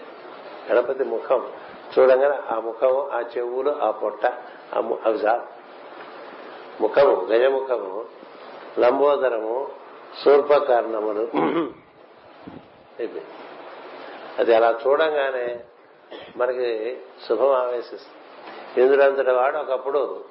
గణపతి 0.72 1.04
ముఖం 1.04 1.48
చూడంగానే 2.00 2.38
ఆ 2.52 2.60
ముఖం 2.60 3.10
ఆ 3.12 3.24
చెవులు 3.38 3.70
ఆ 3.70 3.92
పొట్ట 3.92 4.26
అవి 4.74 5.18
చాలు. 5.18 5.46
ముఖము 6.82 7.26
గజముఖము 7.26 8.06
లంబోదరము 8.80 9.72
శూర్పకర్ణములు 10.24 11.28
అది 14.40 14.56
అలా 14.56 14.80
చూడంగానే 14.88 15.60
మనకి 16.38 16.98
శుభం 17.28 17.52
ఆవేశిస్తుంది. 17.52 18.18
ఇంద్రుడంతటి 18.82 19.32
వాడు 19.32 19.58
ఒకప్పుడు 19.58 20.24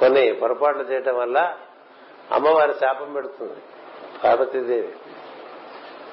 కొన్ని 0.00 0.32
పొరపాట్లు 0.32 0.82
చేయటం 0.82 1.16
వల్ల 1.16 1.56
అమ్మవారి 2.32 2.74
శాపం 2.74 3.12
పెడుతుంది. 3.12 3.60
పార్వతీదేవి. 4.24 4.94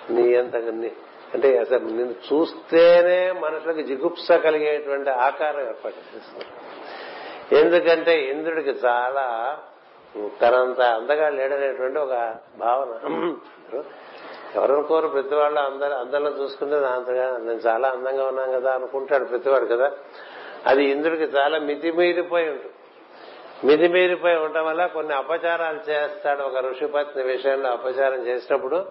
నీ 0.10 0.36
అంత 0.36 0.56
నీ- 0.56 0.91
అంటే 1.34 1.58
అసలు 1.58 1.80
నిన్ను 1.80 2.12
చూస్తేనే 2.12 3.32
మనుషులకు 3.32 3.82
జిగుప్స 3.82 4.32
కలిగేటువంటి 4.32 5.10
ఆకారం 5.10 5.62
ఏర్పాటు 5.68 6.16
చేస్తుంది. 6.16 6.45
ఎందుకంటే 7.60 8.22
ఇంద్రుడికి 8.22 8.70
చాలా 8.70 9.58
తనంత 10.41 10.82
అందగా 10.82 11.30
లేడనేటువంటి 11.30 11.99
ఒక 11.99 12.36
భావన. 12.58 12.89
ఎవరనుకోరు 14.56 15.08
ప్రతి 15.08 15.36
వాళ్ళు 15.36 15.60
అందరూ 15.60 15.91
అందరిలో 15.91 16.30
చూసుకుంటే 16.30 16.76
అంతగా 16.76 17.38
నేను 17.38 17.60
చాలా 17.68 17.89
అందంగా 17.89 18.28
ఉన్నాం 18.28 18.51
కదా 18.51 18.74
అనుకుంటాడు 18.74 19.26
ప్రతివాడు 19.26 19.66
కదా. 19.66 19.91
అది 20.66 20.86
ఇంద్రుడికి 20.86 21.24
చాలా 21.24 21.60
మితిమీరిపోయి 21.60 22.49
ఉంటుంది. 22.49 22.74
మితిమీరిపోయి 23.64 24.36
ఉండటం 24.36 24.66
వల్ల 24.66 24.86
కొన్ని 24.86 25.14
అపచారాలు 25.14 25.91
చేస్తాడు 25.91 26.41
ఒక 26.41 26.58
ఋషిపత్ని 26.58 27.24
విషయంలో 27.24 27.70
అపచారం 27.70 28.28
చేసినప్పుడు 28.28 28.86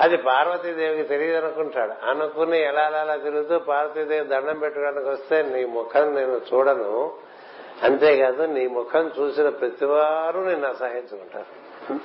అది 0.00 0.16
పార్వతీదేవికి 0.16 1.02
తెలియదు 1.02 1.46
అనుకుంటాడు 1.46 2.06
అనుకుని 2.06 2.62
ఎలా 2.62 2.82
అలా 2.82 3.16
తిరుగుతూ 3.16 3.58
పార్వతీదేవి 3.58 4.26
దండం 4.26 4.58
పెట్టుకోవడానికి 4.58 5.08
వస్తే 5.08 5.42
నీ 5.42 5.64
ముఖం 5.64 6.14
నేను 6.14 6.40
చూడను. 6.54 7.14
అంతేకాదు 7.82 8.42
నీ 8.42 8.66
ముఖం 8.66 9.10
చూసిన 9.20 9.48
ప్రతివారు 9.48 10.40
నేను 10.40 10.68
అసహించుకుంటాను 10.68 12.00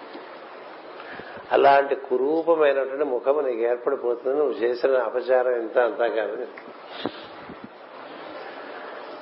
అలాంటి 1.51 1.95
కురూపమైనటువంటి 1.95 3.03
ముఖము 3.03 3.41
నీకు 3.41 3.59
ఏర్పడిపోతుంది. 3.59 4.37
నువ్వు 4.37 4.53
చేసిన 4.53 4.97
అపచారం 4.97 5.51
ఇంత 5.51 5.77
అంతా 5.77 6.07
కాదు. 6.07 6.47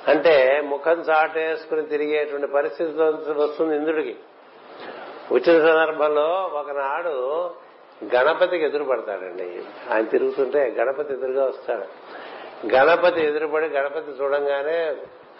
అంటే 0.08 0.60
ముఖం 0.64 1.00
చాటేసుకుని 1.00 1.82
తిరిగేటువంటి 1.82 2.46
పరిస్థితి 2.46 3.02
వస్తుంది 3.32 3.76
ఇంద్రుడికి. 3.76 4.16
వచ్చిన 5.32 5.58
సందర్భంలో 5.58 6.50
ఒకనాడు 6.54 7.16
గణపతికి 8.04 8.64
ఎదురు 8.64 8.84
పడతాడండి 8.84 9.62
ఆయన 9.92 10.04
తిరుగుతుంటే 10.04 10.74
గణపతి 10.78 11.12
ఎదురుగా 11.12 11.44
వస్తాడు. 11.44 11.84
గణపతి 12.74 13.24
ఎదురుపడి 13.24 13.66
గణపతి 13.66 14.10
చూడంగానే 14.10 14.96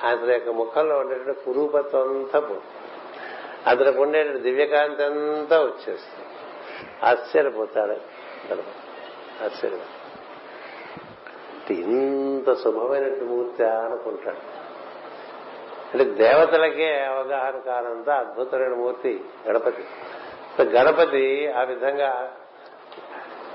అతని 0.09 0.33
యొక్క 0.33 0.49
ముఖంలో 0.49 0.99
ఉండేటువంటి 0.99 1.41
కురూపత్వం 1.41 2.09
అంతా 2.09 2.41
పోతుంది. 2.41 2.63
అతనికి 3.67 3.99
ఉండేటువంటి 3.99 4.43
దివ్యకాంతి 4.43 5.03
అంతా 5.03 5.61
వచ్చేస్తుంది. 5.61 6.27
ఆశ్చర్యపోతాడు. 7.03 7.91
గణపతి 7.91 9.45
ఆశ్చర్యం 9.45 9.81
ఇంత 11.71 12.55
శుభమైనటువంటి 12.55 13.25
మూర్తి 13.25 13.65
అనుకుంటాడు. 13.65 14.61
అంటే 15.93 16.05
దేవతలకే 16.05 17.05
అవగాహన 17.05 17.59
కానంత 17.59 18.11
అద్భుతమైన 18.11 18.75
మూర్తి 18.75 19.25
గణపతి. 19.49 19.85
గణపతి 20.63 21.53
ఆ 21.53 21.63
విధంగా 21.63 22.37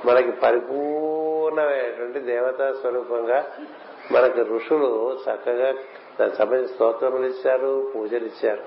మనకి 0.06 0.32
పరిపూర్ణమైనటువంటి 0.32 2.20
దేవతా 2.20 2.74
స్వరూపంగా 2.82 3.52
మనకి 4.12 4.42
ఋషులు 4.42 5.20
చక్కగా 5.30 5.74
సభ 6.34 6.56
స్తోత్రములు 6.56 7.26
ఇచ్చారు 7.26 7.92
పూజలు 7.96 8.26
ఇచ్చారు. 8.26 8.64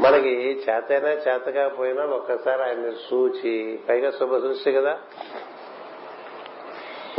మనకి 0.00 0.64
చేతైనా 0.68 1.08
చేతగా 1.08 1.50
కాకపోయినా 1.50 2.04
ఒక్కసారి 2.04 2.62
ఆయన 2.62 2.92
సూచి 3.10 3.80
పైగా 3.88 4.10
శుభ 4.10 4.38
సృష్టి 4.38 4.72
కదా. 4.72 4.98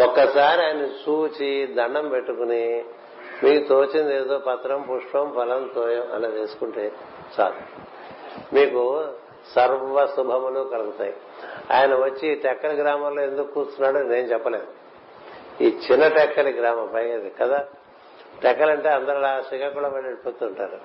ఒక్కసారి 0.07 0.65
ఆయన 0.65 0.77
చూచి 0.77 1.67
దండం 1.67 2.09
పెట్టుకుని 2.09 2.85
మీకు 3.43 3.67
తోచింది 3.67 4.15
ఏదో 4.15 4.37
పత్రం 4.37 4.81
పుష్పం 4.81 5.33
ఫలం 5.35 5.71
తోయం 5.75 6.11
అలా 6.13 6.27
వేసుకుంటే 6.27 6.91
చాలు. 7.39 7.55
మీకు 8.55 9.07
సర్వ 9.55 10.05
శుభములు 10.05 10.69
కలుగుతాయి. 10.71 11.13
ఆయన 11.71 11.95
వచ్చి 11.95 12.35
టెక్కని 12.35 12.53
టెక్కలి 12.53 12.75
గ్రామంలో 12.75 13.21
ఎందుకు 13.21 13.51
కూర్చున్నాడో 13.51 13.99
నేను 13.99 14.27
చెప్పలేదు. 14.27 14.67
ఈ 15.61 15.79
చిన్న 15.91 16.07
టెక్కలి 16.07 16.51
గ్రామం 16.51 16.91
పైగా 16.93 17.29
కదా? 17.39 17.65
టెక్కలంటే 18.43 18.89
అందరూ 18.89 19.15
అలా 19.15 19.41
శ్రీకాకుళం 19.47 19.93
వెళ్ళిపోతుంటారు. 19.93 20.79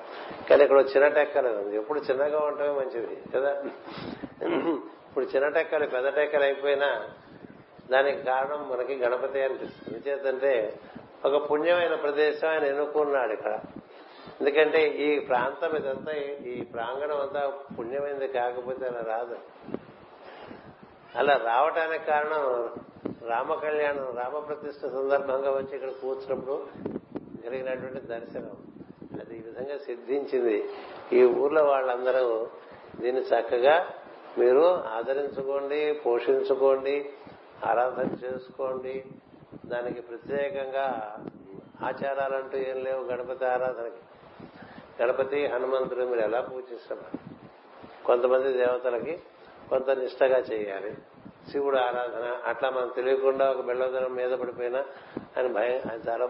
కానీ 0.50 0.62
ఇక్కడ 0.62 0.78
చిన్న 0.78 1.08
టెక్కలు 1.08 1.48
ఉంది. 1.48 1.76
ఎప్పుడు 1.76 2.00
చిన్నగా 2.00 2.38
ఉండటమే 2.38 2.70
మంచిది 2.70 3.22
కదా? 3.34 3.62
ఇప్పుడు 4.42 5.24
చిన్న 5.24 5.48
టెక్కలు 5.48 5.86
పెద్ద 5.86 6.08
టెక్కలు 6.08 6.42
అయిపోయినా 6.42 7.08
దానికి 7.90 8.22
కారణం 8.22 8.70
మనకి 8.72 8.94
గణపతి 8.94 9.42
అనిపిస్తుంది. 9.42 9.98
ఎందుచేతంటే 9.98 10.74
ఒక 11.24 11.50
పుణ్యమైన 11.50 11.94
ప్రదేశం 11.94 12.48
ఆయన 12.48 12.64
ఎన్నుకున్నాడు 12.64 13.32
ఇక్కడ. 13.32 13.58
ఎందుకంటే 14.40 14.88
ఈ 14.88 15.18
ప్రాంతం 15.18 15.76
ఇదంతా 15.76 16.12
ఈ 16.46 16.64
ప్రాంగణం 16.64 17.20
అంతా 17.20 17.52
పుణ్యమైనది 17.78 18.28
కాకపోతే 18.28 18.86
అలా 18.86 19.16
రాదు. 19.16 19.36
అలా 21.16 21.36
రావటానికి 21.36 22.04
కారణం 22.04 22.70
రామ 23.28 23.54
కళ్యాణం 23.54 24.16
రామ 24.16 24.38
ప్రతిష్ట 24.38 24.86
సందర్భంగా 24.86 25.50
వచ్చి 25.50 25.74
ఇక్కడ 25.74 25.88
కూర్చున్నప్పుడు 25.88 26.66
కలిగినటువంటి 27.46 28.06
దర్శనం. 28.06 28.56
అది 29.20 29.38
ఈ 29.38 29.40
విధంగా 29.40 29.78
సిద్ధించింది. 29.78 30.68
ఈ 31.12 31.24
ఊర్లో 31.24 31.64
వాళ్ళందరూ 31.64 32.46
దీన్ని 33.00 33.22
చక్కగా 33.22 33.86
మీరు 34.38 34.64
ఆదరించుకోండి 34.74 36.00
పోషించుకోండి 36.06 37.10
ఆరాధన 37.66 38.08
చేసుకోండి. 38.24 39.04
దానికి 39.66 40.00
ప్రత్యేకంగా 40.00 41.16
ఆచారాలంటూ 41.82 42.58
ఏం 42.58 42.84
లేవు 42.84 43.04
గణపతి 43.04 43.44
ఆరాధనకి. 43.44 44.02
గణపతి 45.02 45.46
హనుమంతుడు 45.46 46.04
మీరు 46.04 46.20
ఎలా 46.20 46.40
పూజిస్తారు 46.40 47.18
కొంతమంది 48.04 48.52
దేవతలకి 48.52 49.20
కొంత 49.70 49.90
నిష్టగా 49.90 50.38
చేయాలి. 50.38 50.94
శివుడు 51.50 51.76
ఆరాధన 51.76 52.36
అట్లా 52.46 52.70
మనం 52.70 52.90
తెలియకుండా 52.96 53.50
ఒక 53.50 53.60
బెల్లదనం 53.60 54.14
మీద 54.14 54.30
పడిపోయినా 54.30 54.84
అని 55.36 55.48
భయం 55.48 55.90
అది 55.92 56.10
చాలా 56.10 56.26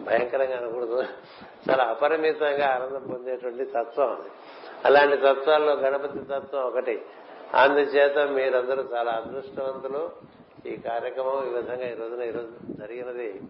భయంకరంగా 0.00 0.56
అనకూడదు. 0.56 1.04
చాలా 1.70 1.84
అపరిమితంగా 1.84 2.66
ఆనందం 2.66 3.10
పొందేటువంటి 3.12 3.64
తత్వం 3.64 4.08
అది. 4.08 4.30
అలాంటి 4.84 5.16
తత్వాల్లో 5.16 5.72
గణపతి 5.72 6.18
తత్వం 6.18 6.62
ఒకటి. 6.62 7.02
అందుచేత 7.54 8.18
మీరందరూ 8.18 8.82
చాలా 8.94 9.12
అదృష్టవంతులు. 9.12 10.10
ఈ 10.66 10.76
కార్యక్రమం 10.76 11.50
ఈ 11.50 11.54
విధంగా 11.54 11.88
ఈ 11.90 11.94
రోజున 11.94 12.22
ఈరోజు 12.22 12.48
జరిగినది. 12.68 13.40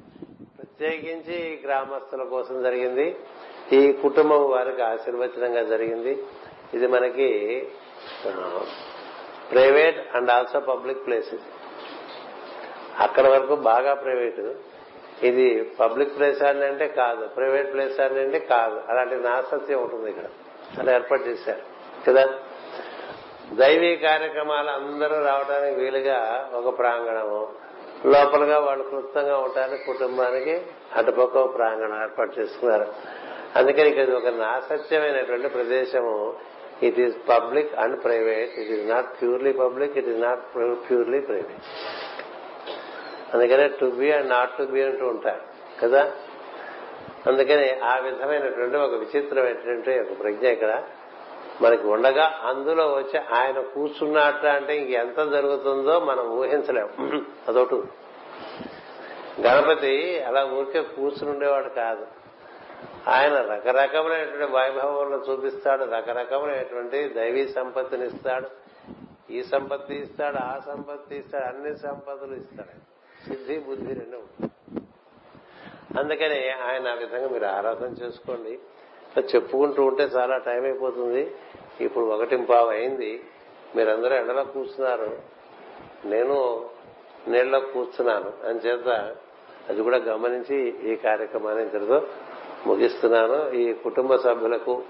ప్రత్యేకించి 0.59 1.35
ఈ 1.35 1.63
గ్రామస్తుల 1.65 2.23
కోసం 2.23 2.63
జరిగింది. 2.63 3.17
ఈ 3.73 3.93
కుటుంబం 3.93 4.51
వారికి 4.51 4.83
ఆశీర్వచనంగా 4.83 5.63
జరిగింది. 5.63 6.27
ఇది 6.75 6.87
మనకి 6.87 7.29
private 9.53 10.17
and 10.17 10.31
also 10.31 10.61
public 10.61 11.07
places. 11.07 11.43
అక్కడ 12.99 13.27
వరకు 13.29 13.55
బాగా 13.55 13.95
ప్రైవేట్. 13.95 14.53
ఇది 15.25 15.65
పబ్లిక్ 15.81 16.19
ప్లేస్ 16.19 16.43
అంటే 16.43 16.89
కాదు. 16.89 17.27
ప్రైవేట్ 17.27 17.73
ప్లేస్ 17.73 18.01
అంటే 18.01 18.39
కాదు. 18.39 18.81
అలాంటి 18.89 19.15
నాసత్యం 19.15 19.83
ఉంటుంది 19.83 20.11
ఇక్కడ. 20.11 20.25
అలా 20.79 20.95
ఏర్పాటు 20.95 21.23
చేశారు. 21.23 21.61
కదా? 22.11 22.29
దైవీ 23.53 23.97
కార్యక్రమాలు 23.97 24.71
అందరూ 24.71 25.25
రావడానికి 25.25 25.81
వీలుగా 25.81 26.51
ఒక 26.55 26.79
ప్రాంగణము. 26.79 27.49
లోపలగా 28.07 28.59
వాళ్ళు 28.59 28.85
క్లుప్తంగా 28.85 29.39
ఉండడానికి 29.39 29.85
కుటుంబానికి 29.85 30.63
అటుపక్క 30.95 31.55
ప్రాంగణం 31.55 32.03
ఏర్పాటు 32.03 32.41
చేసుకున్నారు. 32.41 32.87
అందుకని 33.57 33.89
ఇక్కడ 33.89 34.15
ఒక 34.15 34.27
నాసత్యమైనటువంటి 34.27 35.49
ప్రదేశము. 35.49 36.35
It 36.83 36.99
is 36.99 37.17
public 37.29 37.75
and 37.75 38.05
private 38.05 38.59
it 38.59 38.71
is 38.71 38.89
not 38.89 39.23
purely 39.23 39.53
public 39.53 39.99
it 39.99 40.09
is 40.09 40.21
not 40.21 40.55
purely 40.91 41.21
private 41.21 41.49
అందుకనే 43.35 43.69
to 43.69 43.87
be 43.87 44.13
and 44.13 44.29
not 44.29 44.51
to 44.51 44.63
be 44.63 44.83
అంటూ 44.83 45.07
ఉంటారు. 45.07 45.41
కదా? 45.83 46.13
అందుకని 47.27 47.79
ఆ 47.79 47.99
విధమైనటువంటి 47.99 48.77
ఒక 48.77 48.95
విచిత్రమైనటువంటి 48.95 50.01
ఒక 50.01 50.19
ప్రజ్ఞ 50.21 50.47
ఇక్కడ 50.47 50.83
మనకి 51.61 51.87
ఉండగా 51.87 52.41
అందులో 52.45 52.87
వచ్చి 52.87 53.19
ఆయన 53.19 53.61
కూర్చున్నట్ట 53.61 54.47
అంటే 54.47 54.77
ఇంకెంత 54.77 55.31
జరుగుతుందో 55.31 56.01
మనం 56.01 56.31
ఊహించలేం. 56.31 56.89
అదొకటి. 57.49 57.83
గణపతి 59.41 60.23
అలా 60.23 60.45
ఊరికే 60.45 60.83
కూర్చుని 60.83 61.31
ఉండేవాడు 61.31 61.69
కాదు. 61.69 62.07
ఆయన 63.09 63.37
రకరకమైనటువంటి 63.37 64.53
వైభవంలో 64.53 65.19
చూపిస్తాడు 65.19 65.85
రకరకమైనటువంటి 65.85 67.09
దైవీ 67.09 67.49
సంపత్తిని 67.49 68.07
ఇస్తాడు 68.07 68.49
ఈ 69.33 69.43
సంపత్తి 69.43 69.95
ఇస్తాడు 69.95 70.37
ఆ 70.37 70.59
సంపత్తి 70.67 71.17
ఇస్తాడు 71.17 71.45
అన్ని 71.45 71.77
సంపదలు 71.77 72.35
ఇస్తాడు. 72.35 72.97
సిద్ధి 73.29 73.59
బుద్ధి 73.59 73.95
రెండు 73.95 74.17
అందుకని 75.99 76.51
ఆయన 76.51 76.89
ఆ 76.89 76.95
విధంగా 76.95 77.29
మీరు 77.29 77.45
ఆరాధన 77.45 77.87
చేసుకోండి. 77.87 78.59
చెప్పుకుంటూ 79.37 79.85
ఉంటే 79.85 80.03
చాలా 80.03 80.39
టైం 80.39 80.65
అయిపోతుంది. 80.65 81.35
ఇప్పుడు 81.81 82.05
ఒకటి 82.05 82.37
పావు 82.37 82.69
అయింది. 82.69 83.25
మీరందరూ 83.77 84.15
ఎండలో 84.15 84.45
కూర్చున్నారు. 84.45 85.19
నేను 86.05 86.71
నీళ్ళలో 87.29 87.61
కూర్చున్నాను. 87.61 88.33
అని 88.49 88.59
చేత 88.59 89.17
అది 89.69 89.83
కూడా 89.83 89.97
గమనించి 89.97 90.69
ఈ 90.93 90.97
కార్యక్రమాన్ని 90.97 91.63
ఇంతటితో 91.63 92.07
ముగిస్తున్నాను. 92.67 93.39
ఈ 93.55 93.73
కుటుంబ 93.73 94.17
సభ్యులకు 94.17 94.83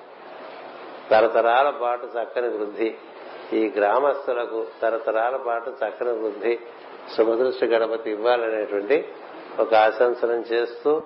తరతరాల 1.11 1.71
పాటు 1.71 2.07
చక్కని 2.07 2.49
వృద్ధి 2.49 2.95
ఈ 3.53 3.63
గ్రామస్తులకు 3.77 4.67
తరతరాల 4.83 5.37
పాటు 5.37 5.71
చక్కని 5.71 6.11
వృద్ధి 6.11 6.59
శుభదృష్టి 7.17 7.67
గణపతి 7.67 8.11
ఇవ్వాలనేటువంటి 8.11 8.97
ఒక 9.59 9.75
ఆశంసనం 9.75 10.41
చేస్తూ 10.53 11.03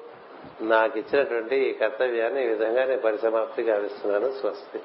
నాకు 0.61 0.99
ఇచ్చినటువంటి 0.99 1.57
ఈ 1.57 1.73
కర్తవ్యాన్ని 1.73 2.45
ఈ 2.45 2.49
విధంగా 2.49 2.85
నేను 2.85 3.01
పరిసమాప్తి 3.01 3.63
గావిస్తున్నాను. 3.63 4.29
స్వస్తి. 4.41 4.81